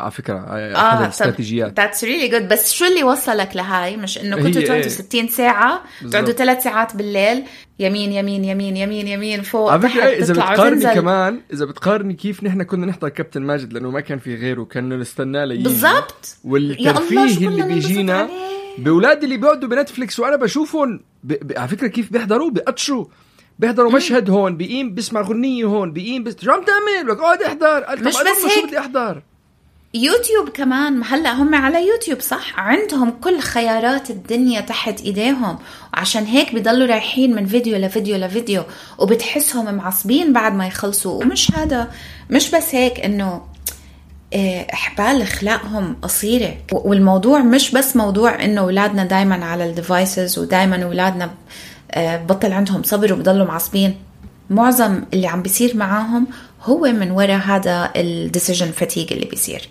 على 0.00 0.10
فكرة 0.10 0.38
هاي 0.38 0.76
أحد 0.76 1.02
الاستراتيجيات 1.02 1.80
ذاتس 1.80 2.04
ريلي 2.04 2.28
جود 2.28 2.48
بس 2.48 2.72
شو 2.72 2.84
اللي 2.84 3.02
وصلك 3.04 3.56
لهاي 3.56 3.96
مش 3.96 4.18
إنه 4.18 4.36
كنتوا 4.36 4.60
هي 4.60 4.66
تقعدوا 4.66 4.82
إيه. 4.82 4.88
60 4.88 5.28
ساعة 5.28 5.82
تقعدوا. 6.10 6.32
ثلاث 6.32 6.62
ساعات 6.62 6.96
بالليل 6.96 7.44
يمين 7.78 8.12
يمين 8.12 8.44
يمين 8.44 8.76
يمين 8.76 9.08
يمين 9.08 9.42
فوق 9.42 9.72
على 9.72 9.88
فكرة 9.88 10.06
إيه، 10.06 10.18
إذا 10.18 10.32
بتقارني 10.32 10.70
وتنزل. 10.70 10.94
كمان 10.94 11.40
إذا 11.52 11.64
بتقارني 11.64 12.14
كيف 12.14 12.44
نحن 12.44 12.62
كنا 12.62 12.86
نحضر 12.86 13.08
كابتن 13.08 13.42
ماجد 13.42 13.72
لأنه 13.72 13.90
ما 13.90 14.00
كان 14.00 14.18
في 14.18 14.34
غيره 14.34 14.64
كنا 14.64 14.96
نستناه 14.96 15.44
ليجي 15.44 15.62
بالضبط 15.62 16.36
والترفيه 16.44 17.48
اللي 17.48 17.62
بيجينا 17.62 18.18
عليه. 18.18 18.54
باولادي 18.78 19.24
اللي 19.24 19.36
بيقعدوا 19.36 19.68
بنتفليكس 19.68 20.20
وأنا 20.20 20.36
بشوفهم 20.36 21.00
ب... 21.24 21.32
ب... 21.32 21.58
على 21.58 21.68
فكرة 21.68 21.86
كيف 21.86 22.12
بيحضروا 22.12 22.50
بيقطشوا 22.50 23.04
بيحضروا 23.58 23.92
مشهد 23.92 24.30
هون 24.30 24.56
بيقيم 24.56 24.94
بسمع 24.94 25.20
غنية 25.20 25.64
هون 25.64 25.92
بيقيم 25.92 26.24
بس 26.24 26.36
شو 26.42 26.50
عم 26.50 26.62
تعمل؟ 26.64 27.08
لك 27.08 27.18
اقعد 27.18 27.42
احضر 27.42 27.84
مش 27.96 28.14
بس 28.14 28.44
هيك. 28.56 28.66
بدي 28.66 28.78
أحضر؟ 28.78 29.22
يوتيوب 29.94 30.48
كمان 30.48 31.02
هلأ 31.04 31.32
هم 31.32 31.54
على 31.54 31.86
يوتيوب 31.88 32.20
صح؟ 32.20 32.60
عندهم 32.60 33.10
كل 33.10 33.40
خيارات 33.40 34.10
الدنيا 34.10 34.60
تحت 34.60 35.00
إيديهم. 35.00 35.58
وعشان 35.94 36.24
هيك 36.24 36.54
بضلوا 36.54 36.86
رايحين 36.86 37.34
من 37.34 37.46
فيديو 37.46 37.76
لفيديو 37.76 38.16
لفيديو 38.16 38.62
وبتحسهم 38.98 39.74
معصبين 39.74 40.32
بعد 40.32 40.54
ما 40.54 40.66
يخلصوا. 40.66 41.22
ومش 41.24 41.54
هذا 41.54 41.90
مش 42.30 42.50
بس 42.50 42.74
هيك 42.74 43.00
إنه 43.00 43.42
آه، 44.34 44.66
إحبال 44.72 45.22
أخلاقهم 45.22 45.96
قصيرة. 46.02 46.54
والموضوع 46.72 47.38
مش 47.38 47.70
بس 47.70 47.96
موضوع 47.96 48.44
إنه 48.44 48.60
أولادنا 48.60 49.04
دائما 49.04 49.44
على 49.44 49.66
ال 49.66 49.75
devices 49.75 50.38
ودائما 50.38 50.84
أولادنا 50.84 51.30
آه، 51.90 52.16
بطل 52.16 52.52
عندهم 52.52 52.82
صبر 52.82 53.12
وبضلوا 53.12 53.46
معصبين. 53.46 53.94
معظم 54.50 55.02
اللي 55.12 55.26
عم 55.26 55.42
بيصير 55.42 55.76
معاهم 55.76 56.26
هو 56.64 56.80
من 56.80 57.10
وراء 57.10 57.38
هذا 57.38 57.92
ال 57.96 58.04
decision 58.04 58.70
fatigue 58.70 59.12
اللي 59.12 59.26
بيصير. 59.26 59.68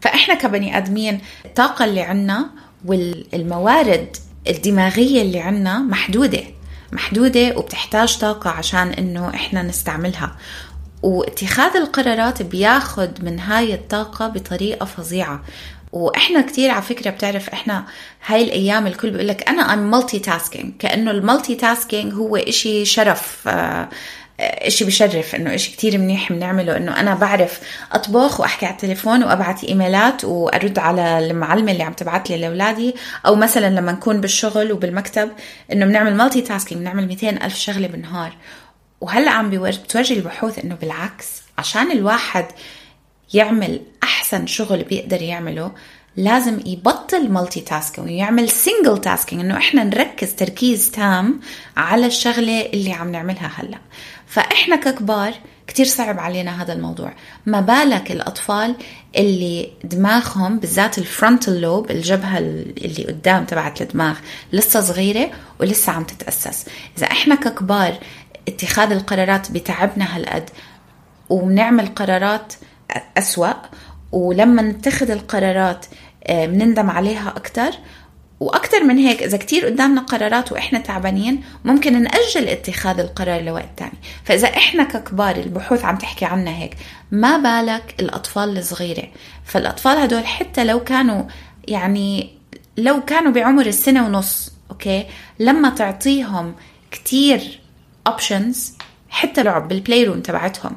فإحنا 0.00 0.34
كبني 0.34 0.76
آدمين 0.78 1.20
الطاقه 1.44 1.84
اللي 1.84 2.00
عنا 2.00 2.50
والموارد 2.84 4.16
الدماغية 4.48 5.22
اللي 5.22 5.40
عنا 5.40 5.78
محدودة 5.78 6.42
محدودة 6.92 7.56
وبتحتاج 7.58 8.18
طاقة 8.18 8.50
عشان 8.50 8.88
إنه 8.88 9.28
إحنا 9.28 9.62
نستعملها. 9.62 10.36
واتخاذ 11.02 11.76
القرارات 11.76 12.42
بياخد 12.42 13.24
من 13.24 13.40
هاي 13.40 13.74
الطاقة 13.74 14.28
بطريقة 14.28 14.86
فظيعة. 14.86 15.42
وإحنا 15.92 16.40
كتير 16.40 16.70
على 16.70 16.82
فكرة 16.82 17.10
بتعرف 17.10 17.48
إحنا 17.48 17.84
هاي 18.26 18.44
الأيام 18.44 18.86
الكل 18.86 19.10
بيقول 19.10 19.28
لك 19.28 19.48
أنا 19.48 19.62
I'm 19.74 19.90
multitasking 19.90 20.72
كأنه 20.78 21.10
ال 21.10 21.54
multitasking 21.54 22.14
هو 22.14 22.36
إشي 22.36 22.84
شرف 22.84 23.48
إشي 24.40 24.84
بشرف 24.84 25.34
إنه 25.34 25.54
إشي 25.54 25.72
كتير 25.72 25.98
منيح 25.98 26.32
بنعمله 26.32 26.76
إنه 26.76 27.00
أنا 27.00 27.14
بعرف 27.14 27.60
أطبخ 27.92 28.40
وأحكي 28.40 28.66
على 28.66 28.74
التليفون 28.74 29.24
وابعت 29.24 29.64
إيميلات 29.64 30.24
وأرد 30.24 30.78
على 30.78 31.18
المعلمه 31.18 31.72
اللي 31.72 31.82
عم 31.82 31.92
تبعت 31.92 32.30
لي 32.30 32.36
لأولادي. 32.36 32.94
أو 33.26 33.34
مثلا 33.34 33.70
لما 33.70 33.92
نكون 33.92 34.20
بالشغل 34.20 34.72
وبالمكتب 34.72 35.30
إنه 35.72 35.86
بنعمل 35.86 36.14
multitasking 36.14 36.80
بنعمل 36.80 37.06
200 37.06 37.28
ألف 37.28 37.54
شغلة 37.56 37.86
بالنهار. 37.86 38.36
وهلأ 39.00 39.30
عم 39.30 39.50
بتورجي 39.50 40.14
البحوث 40.14 40.58
إنه 40.58 40.74
بالعكس 40.74 41.42
عشان 41.58 41.90
الواحد 41.92 42.46
يعمل 43.34 43.80
أحسن 44.02 44.46
شغل 44.46 44.84
بيقدر 44.84 45.22
يعمله 45.22 45.72
لازم 46.16 46.60
يبطل 46.66 47.28
multitasking 47.28 48.06
ويعمل 48.06 48.48
single 48.50 49.00
tasking 49.00 49.40
إنه 49.40 49.56
إحنا 49.56 49.84
نركز 49.84 50.34
تركيز 50.34 50.90
تام 50.90 51.40
على 51.76 52.06
الشغلة 52.06 52.66
اللي 52.66 52.92
عم 52.92 53.12
نعملها 53.12 53.50
هلأ. 53.56 53.78
فإحنا 54.26 54.76
ككبار 54.76 55.34
كتير 55.66 55.86
صعب 55.86 56.18
علينا 56.18 56.62
هذا 56.62 56.72
الموضوع. 56.72 57.12
ما 57.46 57.60
بالك 57.60 58.10
الأطفال 58.12 58.74
اللي 59.16 59.72
دماغهم 59.84 60.58
بالذات 60.58 60.98
الفرونتال 60.98 61.60
لوب 61.60 61.90
الجبهة 61.90 62.38
اللي 62.38 63.04
قدام 63.08 63.44
تبعت 63.44 63.82
الدماغ 63.82 64.18
لسه 64.52 64.80
صغيرة 64.80 65.30
ولسه 65.60 65.92
عم 65.92 66.04
تتأسس. 66.04 66.66
إذا 66.98 67.06
إحنا 67.06 67.34
ككبار 67.34 67.94
اتخاذ 68.48 68.92
القرارات 68.92 69.50
بتعبنا 69.50 70.16
هالقد 70.16 70.50
وبنعمل 71.28 71.86
قرارات 71.86 72.52
أسوأ 73.18 73.52
ولما 74.12 74.62
نتخذ 74.62 75.10
القرارات 75.10 75.86
آه، 76.26 76.46
بنندم 76.46 76.90
عليها 76.90 77.28
أكتر. 77.28 77.70
وأكتر 78.40 78.84
من 78.84 78.98
هيك 78.98 79.22
إذا 79.22 79.36
كتير 79.38 79.66
قدامنا 79.66 80.00
قرارات 80.00 80.52
وإحنا 80.52 80.78
تعبانين 80.78 81.42
ممكن 81.64 82.02
نأجل 82.02 82.48
اتخاذ 82.48 83.00
القرار 83.00 83.42
لوقت 83.42 83.68
تاني. 83.76 83.92
فإذا 84.24 84.48
إحنا 84.48 84.84
ككبار 84.84 85.36
البحوث 85.36 85.84
عم 85.84 85.96
تحكي 85.96 86.24
عنا 86.24 86.50
هيك 86.50 86.76
ما 87.10 87.38
بالك 87.38 87.94
الأطفال 88.00 88.58
الصغيرة؟ 88.58 89.08
فالأطفال 89.44 89.98
هدول 89.98 90.26
حتى 90.26 90.64
لو 90.64 90.84
كانوا 90.84 91.22
يعني 91.68 92.30
لو 92.76 93.04
كانوا 93.04 93.32
بعمر 93.32 93.66
السنة 93.66 94.06
ونص 94.06 94.52
أوكي 94.70 95.06
لما 95.38 95.70
تعطيهم 95.70 96.54
كتير 96.90 97.60
options 98.06 98.72
حتى 99.10 99.42
لعب 99.42 99.68
بال 99.68 100.04
playroom 100.04 100.20
تبعتهم. 100.20 100.76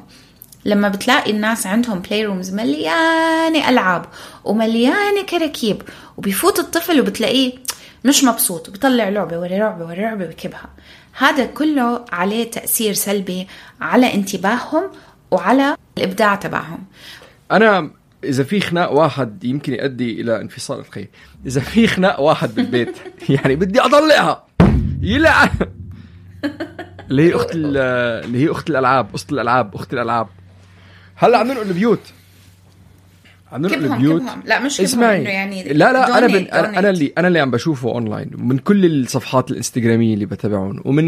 لما 0.64 0.88
بتلاقي 0.88 1.30
الناس 1.30 1.66
عندهم 1.66 1.98
playrooms 1.98 2.54
مليانة 2.54 3.68
ألعاب 3.68 4.04
ومليانة 4.44 5.22
كراكيب 5.28 5.82
وبيفوت 6.16 6.58
الطفل 6.58 7.00
وبتلاقيه 7.00 7.52
مش 8.04 8.24
مبسوط 8.24 8.68
وبيطلع 8.68 9.08
لعبة 9.08 9.38
ورا 9.38 9.48
لعبة 9.48 9.84
ورا 9.84 9.94
لعبة 9.94 10.26
ويكبها 10.26 10.68
هذا 11.18 11.46
كله 11.46 12.04
عليه 12.12 12.50
تأثير 12.50 12.92
سلبي 12.92 13.46
على 13.80 14.14
انتباههم 14.14 14.82
وعلى 15.30 15.76
الإبداع 15.98 16.34
تبعهم. 16.34 16.84
أنا 17.52 17.90
إذا 18.24 18.44
في 18.44 18.60
خناق 18.60 18.92
واحد 18.92 19.44
يمكن 19.44 19.72
يؤدي 19.72 20.20
إلى 20.20 20.40
انفصال 20.40 20.78
الخير 20.78 21.08
إذا 21.46 21.60
في 21.60 21.86
خناق 21.86 22.20
واحد 22.20 22.54
بالبيت 22.54 22.96
يعني 23.28 23.56
بدي 23.56 23.80
اطلعها 23.80 24.46
يلعن 25.02 25.48
اللي 27.10 27.22
هي 27.22 27.34
أخت 27.34 27.50
ال- 27.54 27.76
اللي 28.24 28.38
هي 28.44 28.50
أخت 28.50 28.70
الألعاب 28.70 29.14
أخت 29.14 29.32
الألعاب 29.32 29.74
أخت 29.74 29.92
الألعاب. 29.92 30.26
هلا 31.16 31.38
عم 31.38 31.46
ننقل 31.46 31.68
البيوت. 31.68 32.00
عم 33.52 33.62
ننقل 33.62 33.84
البيوت. 33.84 34.22
كبهم. 34.22 34.42
لا، 34.44 34.60
مش 34.60 34.76
كبهم، 34.76 34.84
اسمعي. 34.88 35.20
إنه 35.20 35.30
يعني 35.30 35.62
لا 35.62 35.92
لا 35.92 36.18
أنا 36.18 36.26
بن... 36.26 36.44
donate- 36.46 36.54
أنا. 36.54 36.90
اللي 36.90 37.12
أنا 37.18 37.28
اللي 37.28 37.40
عم 37.40 37.50
بشوفه 37.50 37.88
اونلاين 37.88 38.30
ومن 38.38 38.58
كل 38.58 38.84
الصفحات 38.86 39.50
الإنستغرامية 39.50 40.14
اللي 40.14 40.26
بتابعهم 40.26 40.80
ومن 40.84 41.04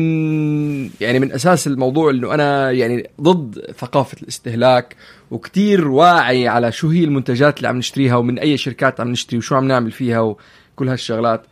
يعني 1.01 1.19
من 1.19 1.33
أساس 1.33 1.67
الموضوع 1.67 2.11
إنه 2.11 2.35
أنا 2.35 2.71
يعني 2.71 3.11
ضد 3.21 3.71
ثقافة 3.79 4.17
الاستهلاك 4.23 4.97
وكتير 5.31 5.89
واعي 5.89 6.49
على 6.49 6.73
شو 6.73 6.89
هي 6.89 7.05
المنتجات 7.05 7.57
اللي 7.57 7.69
عم 7.69 7.77
نشتريها 7.77 8.17
ومن 8.17 8.39
أي 8.39 8.57
شركات 8.57 9.01
عم 9.01 9.09
نشتري 9.09 9.39
وشو 9.39 9.55
عم 9.57 9.69
نعمل 9.69 9.91
فيها 9.91 10.21
وكل 10.21 10.89
هالشغلات. 10.89 11.43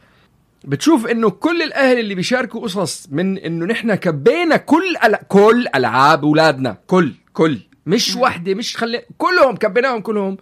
بتشوف 0.64 1.06
إنه 1.06 1.30
كل 1.30 1.62
الأهل 1.62 1.98
اللي 1.98 2.14
بيشاركوا 2.14 2.60
قصص 2.60 3.08
من 3.10 3.38
إنه 3.38 3.66
نحن 3.66 3.94
كبينا 3.94 4.56
كل 4.56 4.96
أل... 5.04 5.16
كل 5.28 5.66
ألعاب 5.74 6.24
أولادنا. 6.24 6.76
كل 6.86 7.12
كل. 7.32 7.58
مش 7.86 8.16
وحدة 8.16 8.54
مش 8.54 8.76
خلي 8.76 9.02
كلهم 9.18 9.56
كبيناهم 9.56 10.00
كلهم. 10.00 10.36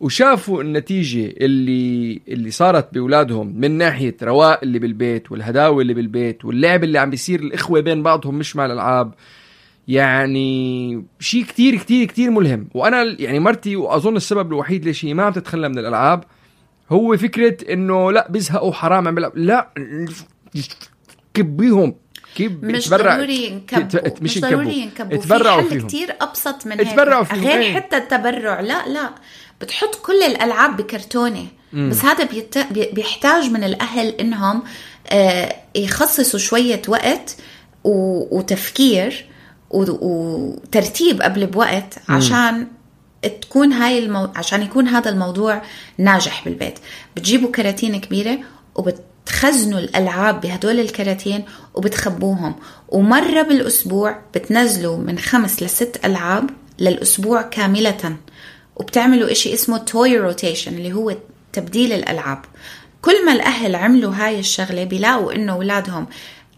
وشافوا 0.00 0.62
النتيجة 0.62 1.34
اللي 1.40 2.20
اللي 2.28 2.50
صارت 2.50 2.94
بأولادهم 2.94 3.60
من 3.60 3.70
ناحية 3.70 4.16
رواق 4.22 4.60
اللي 4.62 4.78
بالبيت 4.78 5.32
والهداوة 5.32 5.82
اللي 5.82 5.94
بالبيت 5.94 6.44
واللعب 6.44 6.84
اللي 6.84 6.98
عم 6.98 7.10
بيصير 7.10 7.40
الإخوة 7.40 7.80
بين 7.80 8.02
بعضهم 8.02 8.34
مش 8.38 8.56
مع 8.56 8.66
الألعاب. 8.66 9.14
يعني 9.88 11.04
شيء 11.20 11.44
كتير 11.44 11.76
كتير 11.76 12.06
كتير 12.06 12.30
ملهم. 12.30 12.68
وأنا 12.74 13.16
يعني 13.18 13.38
مرتي 13.40 13.76
وأظن 13.76 14.16
السبب 14.16 14.48
الوحيد 14.52 14.84
ليش 14.84 15.04
هي 15.04 15.14
ما 15.14 15.22
عم 15.22 15.32
تتخلى 15.32 15.68
من 15.68 15.78
الألعاب 15.78 16.24
هو 16.90 17.16
فكرة 17.16 17.72
إنه 17.72 18.12
لا 18.12 18.26
بيزهقوا 18.30 18.72
حرام 18.72 19.08
عم 19.08 19.14
بيلعب. 19.14 19.32
لا 19.36 19.68
كبيهم. 21.34 21.94
كب 22.34 22.64
مش 22.64 22.88
ضروري 22.88 23.46
ينكبوا 23.46 24.10
مش. 24.20 24.40
ضروري 24.40 24.78
ينكبوا. 24.78 25.18
اتبرعوا 25.18 25.62
في 25.62 25.70
حل 25.70 25.86
كتير 25.86 26.16
أبسط 26.20 26.66
من 26.66 26.72
هيك. 26.72 26.88
فيهم، 27.24 27.44
غير 27.44 27.60
إيه. 27.60 27.74
حتى 27.74 27.96
التبرع 27.96 28.60
لا 28.60 28.88
لا. 28.88 29.10
بتحط 29.60 29.94
كل 29.94 30.22
الألعاب 30.22 30.76
بكرتونة. 30.76 31.46
بس 31.72 32.04
هذا 32.04 32.24
بيت... 32.24 32.58
بي- 32.58 32.90
بيحتاج 32.92 33.50
من 33.50 33.64
الأهل 33.64 34.08
إنهم 34.08 34.62
آه 35.08 35.56
يخصصوا 35.74 36.38
شوية 36.38 36.82
وقت 36.88 37.36
و... 37.84 37.90
وتفكير 38.38 39.26
و... 39.70 39.84
وترتيب 39.90 41.22
قبل 41.22 41.46
بوقت 41.46 41.94
عشان 42.08 42.66
تكون 43.40 43.72
هاي 43.72 43.98
المو... 43.98 44.28
عشان 44.36 44.62
يكون 44.62 44.88
هذا 44.88 45.10
الموضوع 45.10 45.62
ناجح 45.98 46.44
بالبيت. 46.44 46.78
بتجيبوا 47.16 47.50
كراتين 47.50 48.00
كبيرة 48.00 48.38
وبتخزنوا 49.22 49.78
الألعاب 49.78 50.40
بهدول 50.40 50.80
الكراتين 50.80 51.44
وبتخبوهم. 51.74 52.54
ومرة 52.88 53.42
بالأسبوع 53.42 54.18
بتنزلوا 54.34 54.96
من 54.96 55.18
خمس 55.18 55.62
لست 55.62 56.00
ألعاب 56.04 56.50
للأسبوع 56.78 57.42
كاملة. 57.42 58.16
وبتعملوا 58.76 59.32
إشي 59.32 59.54
اسمه 59.54 59.78
toy 59.78 60.18
rotation 60.18 60.74
اللي 60.74 60.92
هو 60.92 61.16
تبديل 61.52 61.92
الألعاب. 61.92 62.38
كل 63.02 63.26
ما 63.26 63.32
الأهل 63.32 63.74
عملوا 63.74 64.14
هاي 64.14 64.38
الشغلة 64.38 64.84
بيلاقوا 64.84 65.32
إنه 65.32 65.52
أولادهم 65.52 66.06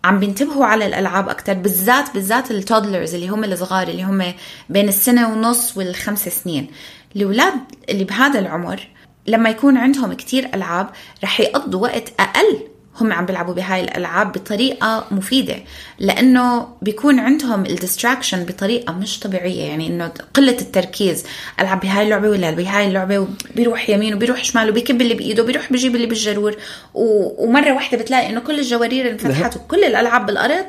عم 0.05 0.21
بينتبهوا 0.21 0.65
على 0.65 0.87
الألعاب 0.87 1.29
أكثر 1.29 1.53
بالذات 1.53 2.15
بالذات 2.15 2.51
ال 2.51 2.58
toddlers 2.58 3.15
اللي 3.15 3.29
هم 3.29 3.45
الصغار 3.45 3.89
اللي 3.89 4.03
هم 4.05 4.35
بين 4.69 4.89
السنة 4.89 5.33
ونص 5.33 5.77
والخمس 5.77 6.29
سنين. 6.29 6.71
الأولاد 7.17 7.55
اللي 7.89 8.05
بهذا 8.05 8.39
العمر 8.39 8.89
لما 9.27 9.51
يكون 9.51 9.77
عندهم 9.77 10.13
كتير 10.13 10.49
ألعاب 10.55 10.89
رح 11.25 11.41
يقضوا 11.41 11.83
وقت 11.83 12.13
أقل 12.21 12.59
هم 13.01 13.13
عم 13.13 13.27
بيلعبوا 13.27 13.55
بهاي 13.55 13.81
الألعاب 13.81 14.33
بطريقة 14.33 15.07
مفيدة. 15.11 15.57
لأنه 15.99 16.69
بيكون 16.83 17.19
عندهم 17.19 17.67
ال 17.67 17.73
distraction 17.73 18.45
بطريقة 18.45 18.93
مش 18.93 19.21
طبيعية. 19.21 19.63
يعني 19.63 19.87
إنه 19.87 20.13
قلة 20.35 20.57
التركيز 20.61 21.25
ألعب 21.61 21.81
بهاي 21.81 22.05
اللعبة 22.05 22.29
ولا 22.29 22.51
بهاي 22.51 22.87
اللعبة 22.87 23.19
وبيروح 23.19 23.91
يمين 23.91 24.15
وبيروح 24.15 24.45
شمال 24.45 24.71
وبيكب 24.71 25.01
اللي 25.01 25.15
بإيده 25.15 25.43
وبيروح 25.43 25.73
بيجيب 25.73 25.97
اللي 25.97 26.07
بالجرور. 26.07 26.57
و... 26.95 27.45
ومرة 27.45 27.73
واحدة 27.73 27.99
بتلاقي 27.99 28.31
إنه 28.31 28.41
كل 28.41 28.59
الجوارير 28.59 29.11
انفتحت 29.11 29.57
وكل 29.57 29.85
الألعاب 29.85 30.27
بالأرض 30.27 30.67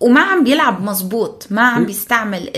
وما 0.00 0.20
عم 0.20 0.44
بيلعب 0.44 0.82
مزبوط 0.82 1.46
ما 1.50 1.62
عم 1.62 1.86
بيستعمل 1.86 2.50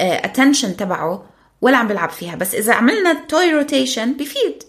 ال 0.00 0.08
attention 0.08 0.76
تبعه. 0.76 1.22
ولا 1.60 1.76
عم 1.76 1.88
بيلعب 1.88 2.10
فيها. 2.10 2.34
بس 2.36 2.54
إذا 2.54 2.74
عملنا 2.74 3.26
toy 3.28 3.52
rotation 3.52 4.16
بيفيد 4.16 4.62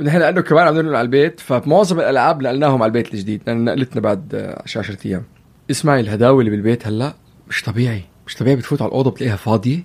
نحن 0.00 0.18
لأنه 0.18 0.40
كمان 0.40 0.66
عم 0.66 0.74
ننقل 0.74 0.94
على 0.96 1.04
البيت 1.04 1.40
فمعظم 1.40 2.00
الألعاب 2.00 2.42
نقلناهم 2.42 2.82
على 2.82 2.88
البيت 2.88 3.14
الجديد. 3.14 3.42
لأن 3.46 3.64
نقلتنا 3.64 4.00
بعد 4.00 4.34
آه، 4.34 4.62
10 4.62 4.98
أيام. 5.06 5.24
اسمعي 5.70 6.00
الهدوء 6.00 6.44
اللي 6.44 6.50
بالبيت 6.50 6.86
هلأ 6.86 7.14
مش 7.48 7.62
طبيعي. 7.62 8.02
مش 8.26 8.34
طبيعي 8.34 8.56
بتفوت 8.56 8.82
على 8.82 8.88
الأوضة 8.88 9.10
بتلاقيها 9.10 9.36
فاضية. 9.36 9.84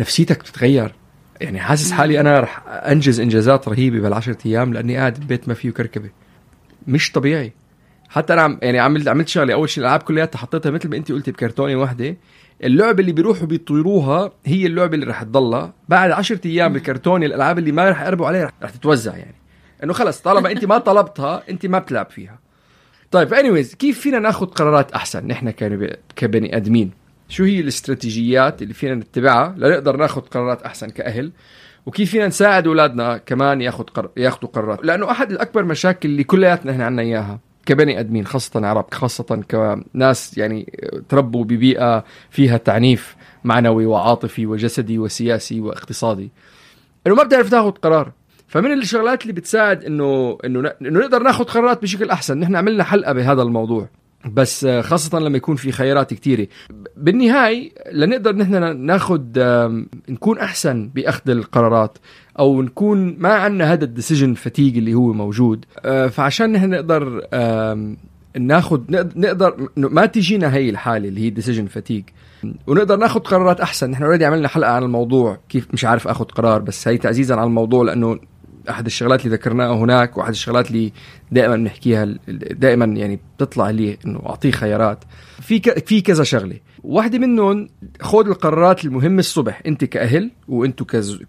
نفسيتك 0.00 0.40
بتتغير. 0.40 0.94
يعني 1.40 1.60
حاسس 1.60 1.92
حالي 1.92 2.20
أنا 2.20 2.40
رح 2.40 2.62
أنجز 2.68 3.20
إنجازات 3.20 3.68
رهيبة 3.68 4.00
بالعشرة 4.00 4.38
أيام 4.46 4.72
لأني 4.74 4.96
قاعد 4.96 5.14
بالبيت 5.14 5.48
ما 5.48 5.54
فيه 5.54 5.70
كركبة. 5.70 6.10
مش 6.86 7.12
طبيعي. 7.12 7.52
حتى 8.08 8.32
أنا 8.32 8.42
عم 8.42 8.58
يعني 8.62 8.78
عملت 8.78 9.08
عملت 9.08 9.28
شغلة. 9.28 9.54
أول 9.54 9.68
شيء 9.68 9.82
الألعاب 9.82 10.02
كلياتها 10.02 10.38
حطيتها 10.38 10.70
مثل 10.70 10.88
ما 10.88 10.96
انت 10.96 11.12
قلتي 11.12 11.30
بكرتونة 11.30 11.76
واحدة. 11.76 12.16
اللعبه 12.64 13.00
اللي 13.00 13.12
بيروحوا 13.12 13.46
بيطيروها 13.46 14.32
هي 14.46 14.66
اللعبة 14.66 14.94
اللي 14.94 15.06
رح 15.06 15.22
تضلها. 15.22 15.74
بعد 15.88 16.10
عشرة 16.10 16.40
أيام 16.46 16.76
الكرتونه 16.76 17.26
الألعاب 17.26 17.58
اللي 17.58 17.72
ما 17.72 17.90
رح 17.90 18.02
يقربوا 18.02 18.26
عليها 18.26 18.52
رح, 18.62 18.70
تتوزع 18.70 19.16
يعني. 19.16 19.34
إنه 19.84 19.92
خلص 19.92 20.20
طالما 20.20 20.50
أنت 20.50 20.64
ما 20.64 20.78
طلبتها 20.78 21.42
أنت 21.50 21.66
ما 21.66 21.78
بتلعب 21.78 22.10
فيها. 22.10 22.38
طيب 23.10 23.34
انيويز 23.34 23.74
كيف 23.74 24.00
فينا 24.00 24.18
ناخذ 24.18 24.46
قرارات 24.46 24.92
أحسن؟ 24.92 25.26
نحن 25.26 25.50
كبني 26.16 26.56
آدمين. 26.56 26.90
شو 27.28 27.44
هي 27.44 27.60
الاستراتيجيات 27.60 28.62
اللي 28.62 28.74
فينا 28.74 28.94
نتبعها 28.94 29.54
لنقدر 29.56 29.96
ناخذ 29.96 30.20
قرارات 30.20 30.62
أحسن 30.62 30.90
كأهل؟ 30.90 31.32
وكيف 31.86 32.10
فينا 32.10 32.26
نساعد 32.26 32.66
أولادنا 32.66 33.16
كمان 33.18 33.60
ياخذ 33.60 33.84
قر... 33.84 34.10
ياخذوا 34.16 34.50
قرارات؟ 34.50 34.84
لأنه 34.84 35.10
أحد 35.10 35.30
الأكبر 35.30 35.64
مشاكل 35.64 36.08
اللي 36.08 36.24
كلياتنا 36.24 36.72
إحنا 36.72 36.86
عنا 36.86 37.02
إياها. 37.02 37.40
كبني 37.68 38.00
آدمين 38.00 38.26
خاصة 38.26 38.66
عرب 38.66 38.94
خاصة 38.94 39.42
كناس 39.50 40.38
يعني 40.38 40.72
تربوا 41.08 41.44
ببيئة 41.44 42.04
فيها 42.30 42.56
تعنيف 42.56 43.16
معنوي 43.44 43.86
وعاطفي 43.86 44.46
وجسدي 44.46 44.98
وسياسي 44.98 45.60
واقتصادي. 45.60 46.30
إنه 47.06 47.14
ما 47.14 47.22
بتعرف 47.22 47.50
تاخذ 47.50 47.70
قرار. 47.70 48.12
فمن 48.46 48.72
الشغلات 48.72 49.22
اللي 49.22 49.32
بتساعد 49.32 49.84
إنه 49.84 50.38
إنه 50.44 50.72
إنه 50.82 51.00
نقدر 51.00 51.22
ناخذ 51.22 51.44
قرارات 51.44 51.82
بشكل 51.82 52.10
أحسن. 52.10 52.38
نحن 52.38 52.56
عملنا 52.56 52.84
حلقة 52.84 53.12
بهذا 53.12 53.42
الموضوع. 53.42 53.88
بس 54.32 54.66
خاصة 54.66 55.18
لما 55.18 55.36
يكون 55.36 55.56
في 55.56 55.72
خيارات 55.72 56.14
كثيرة 56.14 56.46
بالنهاية 56.96 57.70
لنقدر 57.92 58.36
نحن 58.36 58.76
ناخذ 58.76 59.22
نكون 60.08 60.38
أحسن 60.38 60.88
بأخذ 60.94 61.30
القرارات. 61.30 61.98
أو 62.38 62.62
نكون 62.62 63.16
ما 63.18 63.28
عندنا 63.28 63.72
هذا 63.72 63.84
ال 63.84 63.90
decision 63.90 64.34
fatigue 64.34 64.76
اللي 64.78 64.94
هو 64.94 65.12
موجود. 65.12 65.64
آه، 65.84 66.06
فعشان 66.06 66.52
نحن 66.52 66.70
نقدر 66.70 67.20
ناخذ 68.38 68.80
نقد- 68.90 69.18
نقدر 69.18 69.68
ما 69.76 70.06
تجينا 70.06 70.54
هي 70.54 70.70
الحالة 70.70 71.08
اللي 71.08 71.20
هي 71.20 71.30
decision 71.30 71.66
fatigue 71.66 72.04
ونقدر 72.66 72.96
ناخذ 72.96 73.20
قرارات 73.20 73.60
أحسن. 73.60 73.90
نحن 73.90 74.02
already 74.02 74.24
عملنا 74.24 74.48
حلقة 74.48 74.70
عن 74.70 74.82
الموضوع 74.82 75.38
كيف 75.48 75.68
مش 75.72 75.84
عارف 75.84 76.08
اخذ 76.08 76.24
قرار 76.24 76.60
بس 76.60 76.88
هي 76.88 76.98
تعزيزا 76.98 77.34
على 77.34 77.44
الموضوع 77.46 77.84
لأنه 77.84 78.18
أحد 78.70 78.86
الشغلات 78.86 79.24
اللي 79.26 79.36
ذكرناها 79.36 79.74
هناك 79.74 80.18
وأحد 80.18 80.30
الشغلات 80.30 80.70
اللي 80.70 80.92
دائما 81.32 81.56
بنحكيها 81.56 82.04
دائما 82.52 82.84
يعني 82.84 83.20
بتطلع 83.36 83.70
لي 83.70 83.98
إنه 84.06 84.22
أعطيه 84.26 84.50
خيارات 84.50 85.04
في. 85.42 85.60
في 85.60 86.00
كذا 86.00 86.24
شغلة 86.24 86.56
واحدة 86.84 87.18
منهم 87.18 87.68
خذ 88.00 88.26
القرارات 88.26 88.84
المهمة 88.84 89.18
الصبح 89.18 89.62
أنت 89.66 89.84
كأهل. 89.84 90.30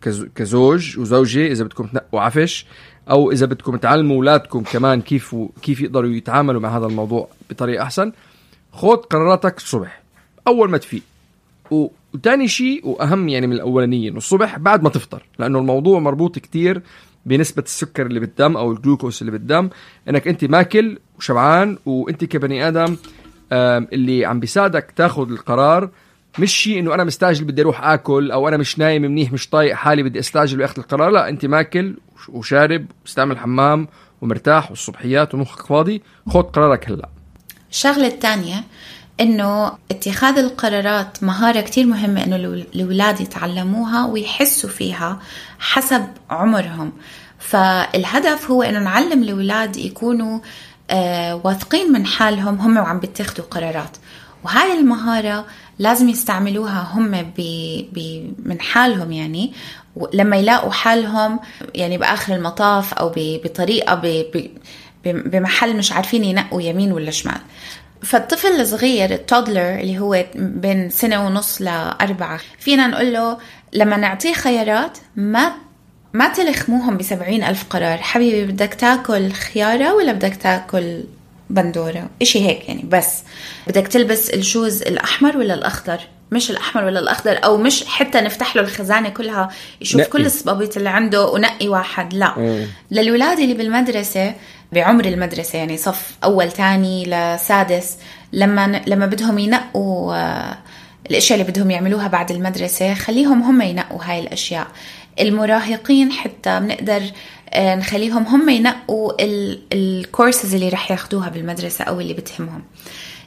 كز... 0.01 0.25
كزوج 0.35 0.99
وزوجة 0.99 1.47
إذا 1.51 1.63
بدكم 1.63 1.85
تنقوا 1.87 2.21
عفش 2.21 2.65
أو 3.09 3.31
إذا 3.31 3.45
بدكم 3.45 3.75
تعلموا 3.77 4.15
أولادكم 4.15 4.63
كمان 4.63 5.01
كيف. 5.01 5.35
كيف 5.61 5.81
يقدروا 5.81 6.09
يتعاملوا 6.09 6.61
مع 6.61 6.77
هذا 6.77 6.85
الموضوع 6.85 7.27
بطريقة 7.49 7.83
أحسن 7.83 8.11
خذ 8.73 8.95
قراراتك 8.95 9.57
الصبح 9.57 10.01
أول 10.47 10.69
ما 10.69 10.77
تفيق 10.77 11.01
و- 11.71 11.87
وتاني 12.13 12.47
شيء 12.47 12.87
وأهم 12.87 13.29
يعني 13.29 13.47
من 13.47 13.53
الأولانية 13.53 14.09
إنه 14.09 14.17
الصبح 14.17 14.57
بعد 14.59 14.83
ما 14.83 14.89
تفطر 14.89 15.23
لأنه 15.39 15.59
الموضوع 15.59 15.99
مربوط 15.99 16.39
كتير 16.39 16.81
بنسبة 17.25 17.63
السكر 17.63 18.05
اللي 18.05 18.19
بالدم 18.19 18.57
أو 18.57 18.71
الجلوكوز 18.71 19.17
اللي 19.21 19.31
بالدم 19.31 19.69
إنك 20.09 20.27
أنت 20.27 20.45
ماكل 20.45 20.99
وشبعان 21.17 21.77
وأنت 21.85 22.25
كبني 22.25 22.67
آدم 22.67 22.97
اللي 23.51 24.25
عم 24.25 24.39
بيساعدك 24.39 24.93
تاخذ 24.95 25.31
القرار. 25.31 25.89
مش 26.39 26.53
شيء 26.55 26.79
إنه 26.79 26.93
أنا 26.93 27.03
مستعجل 27.03 27.45
بدي 27.45 27.61
أروح 27.61 27.83
آكل 27.83 28.31
أو 28.31 28.47
أنا 28.47 28.57
مش 28.57 28.79
نايم 28.79 29.01
منيح 29.01 29.31
مش 29.33 29.49
طايق 29.49 29.75
حالي 29.75 30.03
بدي 30.03 30.19
أستعجل 30.19 30.61
وأخذ 30.61 30.79
القرار 30.79 31.09
لا 31.09 31.29
أنت 31.29 31.45
ماكل 31.45 31.97
وش- 32.15 32.29
وشارب 32.29 32.85
وستعمل 33.05 33.37
حمام 33.37 33.87
ومرتاح 34.21 34.69
والصبحيات 34.69 35.33
ومخك 35.35 35.65
فاضي 35.67 36.01
خذ 36.29 36.41
قرارك 36.41 36.89
هلأ. 36.89 37.09
الشغلة 37.71 38.07
الثانية 38.07 38.63
إنه 39.19 39.71
اتخاذ 39.91 40.37
القرارات 40.37 41.23
مهارة 41.23 41.61
كتير 41.61 41.85
مهمة 41.85 42.23
إنه 42.23 42.35
الأولاد 42.35 43.21
يتعلموها 43.21 44.05
ويحسوا 44.05 44.69
فيها 44.69 45.19
حسب 45.59 46.07
عمرهم. 46.29 46.91
فالهدف 47.39 48.51
هو 48.51 48.63
إنه 48.63 48.79
نعلم 48.79 49.23
الأولاد 49.23 49.77
يكونوا 49.77 50.39
آه 50.89 51.41
واثقين 51.43 51.91
من 51.91 52.05
حالهم 52.05 52.55
هم 52.55 52.77
وعم 52.77 52.99
بيتخذوا 52.99 53.45
قرارات. 53.45 53.97
وهاي 54.43 54.79
المهارة 54.79 55.45
لازم 55.79 56.09
يستعملوها 56.09 56.91
هم 56.93 57.11
ب... 57.11 57.41
ب... 57.93 58.23
من 58.45 58.61
حالهم 58.61 59.11
يعني. 59.11 59.53
لما 60.13 60.35
يلاقوا 60.37 60.71
حالهم 60.71 61.39
يعني 61.75 61.97
بآخر 61.97 62.35
المطاف 62.35 62.93
أو 62.93 63.09
ب- 63.09 63.41
بطريقة 63.43 63.95
ب- 63.95 64.05
ب- 64.05 64.49
ب- 65.05 65.29
بمحل 65.31 65.77
مش 65.77 65.91
عارفين 65.91 66.23
ينقوا 66.23 66.61
يمين 66.61 66.91
ولا 66.91 67.11
شمال. 67.11 67.41
فالطفل 68.03 68.47
الصغير 68.47 69.13
التودلر 69.13 69.79
اللي 69.79 69.99
هو 69.99 70.25
بين 70.35 70.89
سنة 70.89 71.25
ونص 71.25 71.61
لأربعة 71.61 72.39
فينا 72.59 72.87
نقول 72.87 73.13
له 73.13 73.37
لما 73.73 73.97
نعطيه 73.97 74.33
خيارات 74.33 74.97
ما 75.15 75.51
ما 76.13 76.33
تلخموهم 76.33 76.97
بسبعين 76.97 77.43
ألف 77.43 77.63
قرار. 77.69 77.97
حبيبي 77.97 78.51
بدك 78.51 78.73
تاكل 78.73 79.31
خيارة 79.31 79.93
ولا 79.95 80.11
بدك 80.11 80.35
تاكل 80.35 81.03
بندورة؟ 81.49 82.09
إشي 82.21 82.47
هيك 82.47 82.69
يعني 82.69 82.83
بس. 82.83 83.23
بدك 83.67 83.87
تلبس 83.87 84.29
الشوز 84.29 84.81
الأحمر 84.81 85.37
ولا 85.37 85.53
الأخضر؟ 85.53 85.99
مش 86.31 86.51
الأحمر 86.51 86.83
ولا 86.83 86.99
الأخضر 86.99 87.39
أو 87.43 87.57
مش 87.57 87.85
حتى 87.85 88.21
نفتح 88.21 88.55
له 88.55 88.61
الخزانة 88.61 89.09
كلها 89.09 89.49
يشوف 89.81 90.01
نقي. 90.01 90.09
كل 90.09 90.25
الصبابيط 90.25 90.77
اللي 90.77 90.89
عنده 90.89 91.25
ونقي 91.25 91.67
واحد 91.67 92.13
لا. 92.13 92.65
للولاد 92.91 93.39
اللي 93.39 93.53
بالمدرسة 93.53 94.33
بعمر 94.71 95.05
المدرسة 95.05 95.57
يعني 95.59 95.77
صف 95.77 96.17
أول 96.23 96.51
تاني 96.51 97.05
لسادس 97.05 97.97
لما 98.33 98.81
لما 98.87 99.05
بدهم 99.05 99.39
ينقوا 99.39 100.15
آه، 100.15 100.57
الأشياء 101.11 101.39
اللي 101.39 101.51
بدهم 101.51 101.71
يعملوها 101.71 102.07
بعد 102.07 102.31
المدرسة 102.31 102.93
خليهم 102.93 103.41
هم 103.43 103.61
ينقوا 103.61 103.99
هاي 104.03 104.19
الأشياء. 104.19 104.67
المراهقين 105.19 106.11
حتى 106.11 106.59
بنقدر 106.59 107.01
آه، 107.49 107.75
نخليهم 107.75 108.23
هم 108.23 108.49
ينقوا 108.49 109.13
الكورسز 109.73 110.53
اللي 110.53 110.69
رح 110.69 110.91
ياخدوها 110.91 111.29
بالمدرسة 111.29 111.83
أو 111.85 111.99
اللي 111.99 112.13
بتهمهم. 112.13 112.61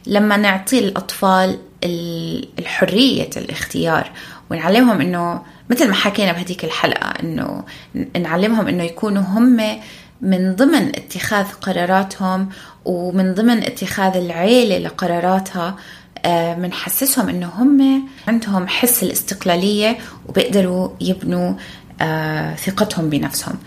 لما 0.06 0.36
نعطي 0.36 0.78
الأطفال 0.78 1.58
ال- 1.84 2.48
الحرية 2.58 3.30
الاختيار 3.36 4.10
ونعلمهم 4.50 5.00
إنه 5.00 5.42
مثل 5.70 5.88
ما 5.88 5.94
حكينا 5.94 6.32
بهديك 6.32 6.64
الحلقة 6.64 7.10
إنه 7.22 7.64
ن- 7.94 8.22
نعلمهم 8.22 8.68
إنه 8.68 8.82
يكونوا 8.84 9.22
هم 9.22 9.80
من 10.22 10.54
ضمن 10.56 10.88
اتخاذ 10.88 11.46
قراراتهم 11.46 12.48
ومن 12.84 13.34
ضمن 13.34 13.62
اتخاذ 13.62 14.16
العيلة 14.16 14.78
لقراراتها 14.78 15.76
آه، 16.24 16.54
بنحسسهم 16.54 17.28
إنه 17.28 17.46
هم 17.46 18.08
عندهم 18.28 18.68
حس 18.68 19.02
الاستقلالية 19.02 19.98
وبيقدروا 20.28 20.88
يبنوا 21.00 21.54
آه، 22.00 22.54
ثقتهم 22.54 23.10
بنفسهم. 23.10 23.58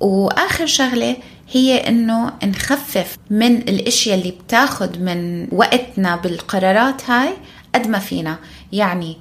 وآخر 0.00 0.66
شغلة 0.66 1.16
هي 1.52 1.88
إنه 1.88 2.32
نخفف 2.44 3.16
من 3.30 3.56
الإشياء 3.56 4.18
اللي 4.18 4.30
بتاخد 4.30 5.02
من 5.02 5.48
وقتنا 5.52 6.16
بالقرارات 6.16 7.10
هاي 7.10 7.30
قد 7.74 7.86
ما 7.86 7.98
فينا 7.98 8.38
يعني 8.72 9.16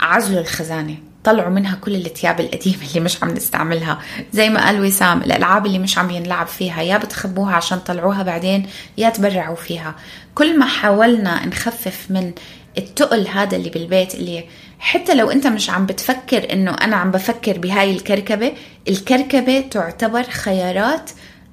عزلوا 0.00 0.40
الخزانة. 0.40 1.07
طلعوا 1.28 1.50
منها 1.50 1.74
كل 1.74 1.96
الثياب 1.96 2.40
القديمة 2.40 2.76
اللي 2.88 3.00
مش 3.00 3.22
عم 3.22 3.30
نستعملها. 3.30 3.98
زي 4.32 4.50
ما 4.50 4.66
قال 4.66 4.80
وسام 4.80 5.22
الألعاب 5.22 5.66
اللي 5.66 5.78
مش 5.78 5.98
عم 5.98 6.10
ينلعب 6.10 6.46
فيها 6.46 6.82
يا 6.82 6.98
بتخبوها 6.98 7.54
عشان 7.54 7.84
تطلعوها 7.84 8.22
بعدين 8.22 8.66
يا 8.98 9.10
تبرعوا 9.10 9.56
فيها. 9.56 9.94
كل 10.34 10.58
ما 10.58 10.66
حاولنا 10.66 11.46
نخفف 11.46 12.06
من 12.10 12.32
التقل 12.78 13.28
هذا 13.28 13.56
اللي 13.56 13.70
بالبيت 13.70 14.14
اللي 14.14 14.44
حتى 14.78 15.14
لو 15.14 15.30
أنت 15.30 15.46
مش 15.46 15.70
عم 15.70 15.86
بتفكر 15.86 16.52
إنه 16.52 16.70
أنا 16.70 16.96
عم 16.96 17.10
بفكر 17.10 17.58
بهاي 17.58 17.90
الكركبة 17.90 18.52
الكركبة 18.88 19.60
تعتبر 19.60 20.22
خيارات 20.22 21.10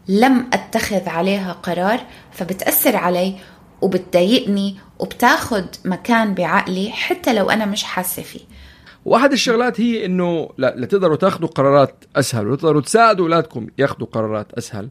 لم 0.07 0.49
أتخذ 0.53 1.09
عليها 1.09 1.51
قرار 1.51 1.99
فبتأثر 2.31 2.95
علي 2.95 3.35
وبتضايقني 3.81 4.75
وبتاخد 4.99 5.65
مكان 5.85 6.33
بعقلي 6.33 6.91
حتى 6.91 7.33
لو 7.33 7.49
أنا 7.49 7.65
مش 7.65 7.83
حاسة 7.83 8.21
فيه. 8.21 8.54
وأحد 9.05 9.31
الشغلات 9.31 9.81
هي 9.81 10.05
إنه 10.05 10.49
لتقدروا 10.59 11.15
تاخذوا 11.15 11.49
قرارات 11.49 12.05
أسهل 12.15 12.47
وتقدروا 12.47 12.81
تساعدوا 12.81 13.25
أولادكم 13.25 13.67
ياخذوا 13.77 14.07
قرارات 14.07 14.51
أسهل. 14.53 14.89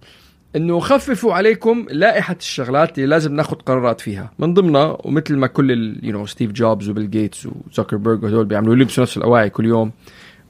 إنه 0.56 0.80
خففوا 0.80 1.34
عليكم 1.34 1.86
لائحة 1.90 2.36
الشغلات 2.40 2.98
اللي 2.98 3.08
لازم 3.08 3.34
ناخذ 3.34 3.56
قرارات 3.56 4.00
فيها. 4.00 4.32
من 4.38 4.54
ضمنها 4.54 4.96
ومثل 5.04 5.36
ما 5.36 5.46
كل 5.46 5.98
you 6.02 6.12
know 6.12 6.26
ستيف 6.26 6.52
جوبز 6.52 6.88
وبيل 6.88 7.10
جيتس 7.10 7.46
وزوكربيرج 7.46 8.24
وهدول 8.24 8.44
بيعملوا 8.44 8.74
يلبسوا 8.74 9.02
نفس 9.02 9.16
الأواعي 9.16 9.50
كل 9.50 9.66
يوم. 9.66 9.92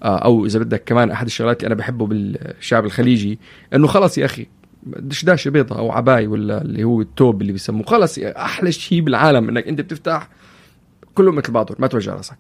آه، 0.03 0.19
أو 0.19 0.47
إذا 0.47 0.59
بدك 0.59 0.85
كمان 0.85 1.11
أحد 1.11 1.27
الشغلات 1.27 1.57
اللي 1.57 1.67
أنا 1.67 1.75
بحبه 1.75 2.07
بالشعب 2.07 2.85
الخليجي 2.85 3.39
إنه 3.75 3.87
خلص 3.87 4.19
يا 4.19 4.25
أخي 4.25 4.47
دشداشه 4.83 5.49
بيضة 5.49 5.79
أو 5.79 5.93
عباي 5.93 6.27
ولا 6.27 6.63
اللي 6.63 6.85
هو 6.85 7.01
التوب 7.01 7.41
اللي 7.41 7.53
بيسموه. 7.53 7.87
خلص 7.87 8.19
أحلى 8.19 8.73
شيء 8.73 9.01
بالعالم 9.01 9.49
إنك 9.49 9.69
أنت 9.69 9.81
بتفتح 9.81 10.29
كله 11.15 11.33
مثل 11.33 11.53
بعضه 11.53 11.77
ما 11.79 11.87
توجع 11.87 12.15
راسك. 12.15 12.37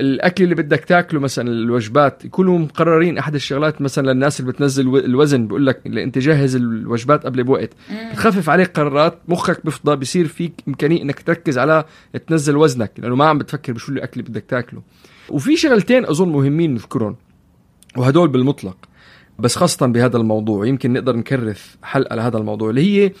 الأكل 0.00 0.44
اللي 0.44 0.54
بدك 0.54 0.84
تاكله 0.84 1.20
مثلا 1.20 1.48
الوجبات 1.48 2.24
يكونوا 2.24 2.58
مقررين 2.58 3.18
أحد 3.18 3.34
الشغلات 3.34 3.82
مثلا 3.82 4.12
للناس 4.12 4.40
اللي 4.40 4.52
بتنزل 4.52 4.96
الوزن 4.96 5.46
بقول 5.46 5.66
لك 5.66 5.80
اللي 5.86 6.02
انت 6.02 6.18
جهز 6.18 6.56
الوجبات 6.56 7.26
قبل 7.26 7.44
بوقت. 7.44 7.70
بتخفف 8.12 8.50
عليك 8.50 8.70
قرارات 8.78 9.18
مخك 9.28 9.66
بفضى 9.66 9.96
بصير 9.96 10.26
فيك 10.26 10.52
إمكانية 10.68 11.02
إنك 11.02 11.20
تركز 11.20 11.58
على 11.58 11.84
تنزل 12.26 12.56
وزنك 12.56 12.92
لأنه 12.98 13.16
ما 13.16 13.24
عم 13.24 13.38
بتفكر 13.38 13.72
بشو 13.72 13.92
الأكل 13.92 14.20
اللي 14.20 14.30
بدك 14.30 14.44
تاكله. 14.48 14.82
وفي 15.28 15.56
شغلتين 15.56 16.04
أظن 16.04 16.28
مهمين 16.28 16.74
نذكرهم 16.74 17.16
وهدول 17.96 18.28
بالمطلق 18.28 18.76
بس 19.38 19.56
خاصة 19.56 19.86
بهذا 19.86 20.16
الموضوع 20.16 20.66
يمكن 20.66 20.92
نقدر 20.92 21.16
نكرف 21.16 21.76
حلقة 21.82 22.16
لهذا 22.16 22.38
الموضوع 22.38 22.70
اللي 22.70 22.80
هي 22.80 23.12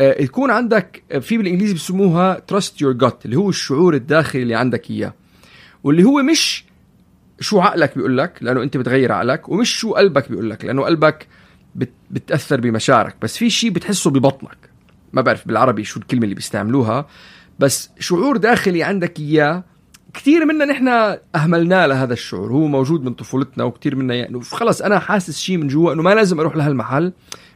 آه، 0.00 0.22
يكون 0.22 0.50
عندك 0.50 1.02
آه، 1.12 1.18
في 1.18 1.38
بالإنجليزي 1.38 1.74
بسموها 1.74 2.42
trust 2.52 2.84
your 2.84 3.04
gut 3.04 3.14
اللي 3.24 3.36
هو 3.36 3.48
الشعور 3.48 3.94
الداخلي 3.94 4.42
اللي 4.42 4.54
عندك 4.54 4.90
إياه. 4.90 5.14
واللي 5.84 6.04
هو 6.04 6.22
مش 6.22 6.64
شو 7.40 7.60
عقلك 7.60 7.96
بيقول 7.96 8.18
لك 8.18 8.38
لأنه 8.40 8.62
أنت 8.62 8.76
بتغير 8.76 9.12
عقلك 9.12 9.48
ومش 9.48 9.76
شو 9.76 9.92
قلبك 9.92 10.28
بيقول 10.28 10.50
لك 10.50 10.64
لأنه 10.64 10.82
قلبك 10.82 11.26
بت 11.74 11.92
بتأثر 12.10 12.60
بمشاعرك. 12.60 13.16
بس 13.22 13.36
في 13.36 13.50
شيء 13.50 13.70
بتحسه 13.70 14.10
ببطنك. 14.10 14.58
ما 15.12 15.22
بعرف 15.22 15.48
بالعربي 15.48 15.84
شو 15.84 16.00
الكلمة 16.00 16.24
اللي 16.24 16.34
بيستعملوها. 16.34 17.06
بس 17.58 17.90
شعور 17.98 18.36
داخلي 18.36 18.82
عندك 18.82 19.20
إياه. 19.20 19.64
كثير 20.14 20.44
منا 20.44 20.64
نحن 20.64 21.18
أهملناه 21.34 21.86
لهذا 21.86 22.12
الشعور. 22.12 22.52
هو 22.52 22.66
موجود 22.66 23.04
من 23.04 23.12
طفولتنا 23.12 23.64
وكثير 23.64 23.96
منا 23.96 24.14
يعني 24.14 24.40
خلص 24.40 24.82
أنا 24.82 24.98
حاسس 24.98 25.38
شيء 25.38 25.56
من 25.56 25.68
جوا 25.68 25.92
إنه 25.92 26.02
ما 26.02 26.14
لازم 26.14 26.40
أروح 26.40 26.56
لهالمحل. 26.56 27.12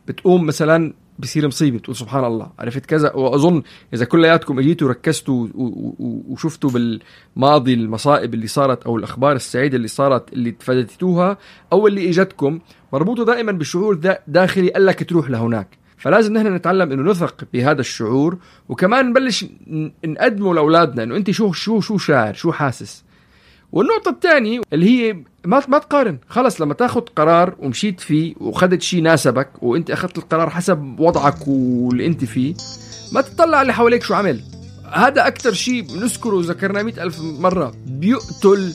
بتقوم 0.08 0.46
مثلا 0.46 0.94
بصير 1.18 1.46
مصيبة 1.46 1.79
بتقول 1.79 1.96
سبحان 1.96 2.24
الله. 2.24 2.50
عرفت 2.59 2.87
كذا؟ 2.87 3.12
وأظن 3.12 3.62
إذا 3.94 4.05
كلياتكم 4.05 4.59
أجيتوا 4.59 4.88
وركزتوا 4.88 5.48
وشفتوا 6.29 6.70
بالماضي 6.70 7.74
المصائب 7.74 8.35
اللي 8.35 8.46
صارت 8.46 8.83
أو 8.87 8.96
الأخبار 8.96 9.33
السعيدة 9.37 9.76
اللي 9.76 9.88
صارت 9.88 10.33
اللي 10.33 10.50
تفاديتوها 10.50 11.38
أو 11.72 11.87
اللي 11.87 12.09
إجتكم 12.11 12.59
مربوطة 12.92 13.24
دائما 13.24 13.52
بشعور 13.52 13.94
دا- 13.94 14.18
داخلي 14.29 14.70
قال 14.70 14.87
لك 14.87 15.09
تروح 15.09 15.31
لهناك. 15.31 15.68
فلازم 15.98 16.33
نحن 16.33 16.55
نتعلم 16.55 16.92
إنه 16.92 17.11
نثق 17.11 17.44
بهذا 17.52 17.81
الشعور 17.81 18.38
وكمان 18.68 19.11
نبلش 19.11 19.44
نقدمه 20.05 20.55
لأولادنا 20.55 21.02
إنه 21.02 21.16
أنت 21.16 21.31
شو 21.31 21.52
شو 21.52 21.81
شو 21.81 21.98
شاعر 21.98 22.35
شو 22.35 22.52
حاسس؟ 22.52 23.05
والنقطة 23.76 24.08
الثانية 24.08 24.60
اللي 24.72 24.86
هي 24.90 25.16
ما 25.44 25.62
ما 25.68 25.78
تقارن، 25.78 26.18
خلص 26.28 26.60
لما 26.60 26.74
تاخذ 26.74 27.00
قرار 27.00 27.54
ومشيت 27.58 28.00
فيه 28.00 28.34
واخذت 28.40 28.82
شيء 28.82 29.02
ناسبك 29.02 29.48
وانت 29.62 29.90
أخذت 29.90 30.18
القرار 30.18 30.50
حسب 30.50 30.96
وضعك 30.98 31.48
واللي 31.48 32.06
انت 32.06 32.24
فيه 32.24 32.54
ما 33.12 33.20
تطلع 33.20 33.62
اللي 33.62 33.74
حواليك 33.74 34.02
شو 34.02 34.14
عمل. 34.14 34.42
هذا 34.92 35.26
أكثر 35.26 35.52
شيء 35.52 35.82
بنذكره 35.82 36.34
وذكرناه 36.34 36.82
مئة 36.82 37.02
ألف 37.02 37.20
مرة 37.20 37.74
بيقتل 37.86 38.74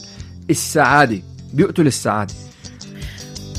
السعادة، 0.50 1.22
بيقتل 1.52 1.86
السعادة. 1.86 2.34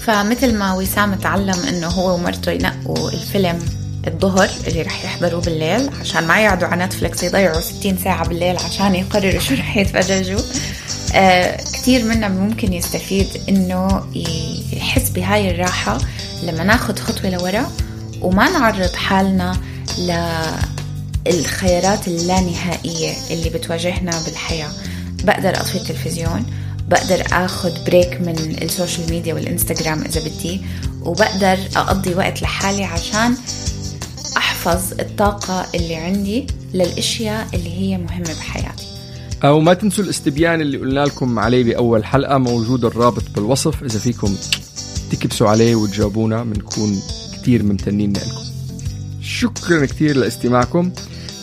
فمثل 0.01 0.57
ما 0.57 0.73
وسام 0.73 1.15
تعلم 1.15 1.59
إنه 1.69 1.87
هو 1.87 2.15
ومرته 2.15 2.51
ينقوا 2.51 3.09
الفيلم 3.09 3.59
الظهر 4.07 4.49
اللي 4.67 4.81
رح 4.81 5.05
يحضروه 5.05 5.41
بالليل 5.41 5.89
عشان 6.01 6.27
ما 6.27 6.43
يقعدوا 6.43 6.67
على 6.67 6.85
نتفلكس 6.85 7.23
يضيعوا 7.23 7.61
60 7.61 7.97
ساعة 7.97 8.27
بالليل 8.27 8.57
عشان 8.57 8.95
يقرروا 8.95 9.39
شو 9.39 9.53
رح 9.53 9.77
يتفرجوا 9.77 10.39
كثير 11.73 12.03
منا 12.03 12.27
ممكن 12.27 12.73
يستفيد 12.73 13.27
إنه 13.49 14.03
يحس 14.73 15.09
بهاي 15.09 15.51
الراحة 15.51 15.97
لما 16.43 16.63
ناخد 16.63 16.99
خطوة 16.99 17.29
لورا 17.29 17.71
وما 18.21 18.49
نعرض 18.49 18.93
حالنا 18.95 19.57
للخيارات 21.27 22.07
اللانهائية 22.07 23.13
اللي 23.31 23.49
بتواجهنا 23.49 24.11
بالحياة. 24.25 24.69
بقدر 25.23 25.49
أطفي 25.49 25.75
التلفزيون 25.75 26.45
بقدر 26.87 27.23
اخذ 27.31 27.85
break 27.85 28.21
من 28.21 28.57
ال 28.61 28.68
social 28.68 29.09
media 29.09 29.33
والإنستغرام 29.33 30.01
إذا 30.01 30.21
بدي 30.21 30.61
وبقدر 31.01 31.57
أقضي 31.75 32.15
وقت 32.15 32.41
لحالي 32.41 32.83
عشان 32.83 33.35
أحفظ 34.37 34.99
الطاقة 34.99 35.65
اللي 35.75 35.95
عندي 35.95 36.47
للأشياء 36.73 37.47
اللي 37.53 37.79
هي 37.79 37.97
مهمة 37.97 38.33
بحياتي. 38.39 38.92
أو 39.43 39.59
ما 39.59 39.73
تنسوا 39.73 40.03
الاستبيان 40.03 40.61
اللي 40.61 40.77
قلنا 40.77 40.99
لكم 40.99 41.39
عليه 41.39 41.63
بأول 41.63 42.05
حلقة 42.05 42.37
موجود 42.37 42.85
الرابط 42.85 43.23
بالوصف. 43.35 43.83
إذا 43.83 43.99
فيكم 43.99 44.35
تكبسوا 45.11 45.49
عليه 45.49 45.75
وتجاوبونا 45.75 46.43
بنكون 46.43 47.01
كتير 47.33 47.63
ممتنين 47.63 48.13
لكم. 48.13 48.43
شكرا 49.21 49.85
كتير 49.85 50.17
لاستماعكم. 50.17 50.91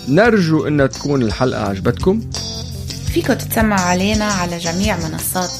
نرجو 0.08 0.66
أن 0.66 0.90
تكون 0.90 1.22
الحلقة 1.22 1.62
عجبتكم. 1.62 2.30
فيكم 3.14 3.32
تتسمعوا 3.32 3.80
علينا 3.80 4.24
على 4.24 4.58
جميع 4.58 5.08
منصات 5.08 5.50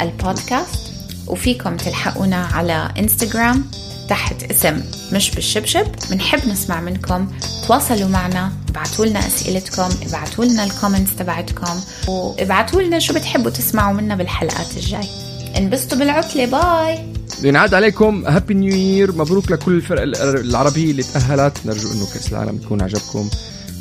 البودكاست 0.00 0.92
وفيكم 1.26 1.76
تلحقونا 1.76 2.46
على 2.46 2.92
إنستغرام. 2.98 3.64
تحت 4.08 4.42
اسم 4.42 4.82
مش 5.12 5.30
بالشبشب. 5.30 5.86
بنحب 6.10 6.48
نسمع 6.48 6.80
منكم. 6.80 7.28
تواصلوا 7.66 8.08
معنا. 8.08 8.52
ابعتوا 8.68 9.06
لنا 9.06 9.26
أسئلتكم. 9.26 9.88
ابعتوا 10.08 10.44
لنا 10.44 10.64
ال 10.64 10.70
comments 10.70 11.16
تبعتكم. 11.16 11.80
وابعتوا 12.08 12.82
لنا 12.82 12.98
شو 12.98 13.14
بتحبوا 13.14 13.50
تسمعوا 13.50 13.92
منا 13.94 14.14
بالحلقات 14.16 14.76
الجاي. 14.76 15.08
انبسطوا 15.56 15.98
بالعطلة. 15.98 16.46
bye. 16.46 17.12
ينعاد 17.42 17.74
عليكم. 17.74 18.24
Happy 18.26 18.54
New 18.54 18.74
Year 18.74 19.12
مبروك 19.12 19.50
لكل 19.50 19.72
الفرق 19.72 20.02
العربية 20.02 20.90
اللي 20.90 21.02
تأهلت. 21.02 21.58
نرجو 21.66 21.92
إنه 21.92 22.06
كأس 22.14 22.32
العالم 22.32 22.60
يكون 22.64 22.82
عجبكم. 22.82 23.30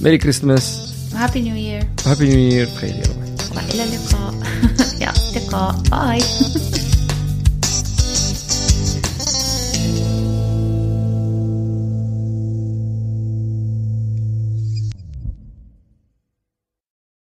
Merry 0.01 0.17
Christmas 0.17 0.79
و 1.13 1.18
Happy 1.18 1.41
New 1.41 1.55
Year. 1.55 1.87
Happy 2.05 2.27
New 2.27 2.39
Year. 2.39 2.67
تخيلي 2.67 3.01
وإلى 3.55 3.83
اللقاء. 3.83 4.33
يا 5.01 5.11
أصدقاء. 5.11 5.75
bye. 5.91 6.21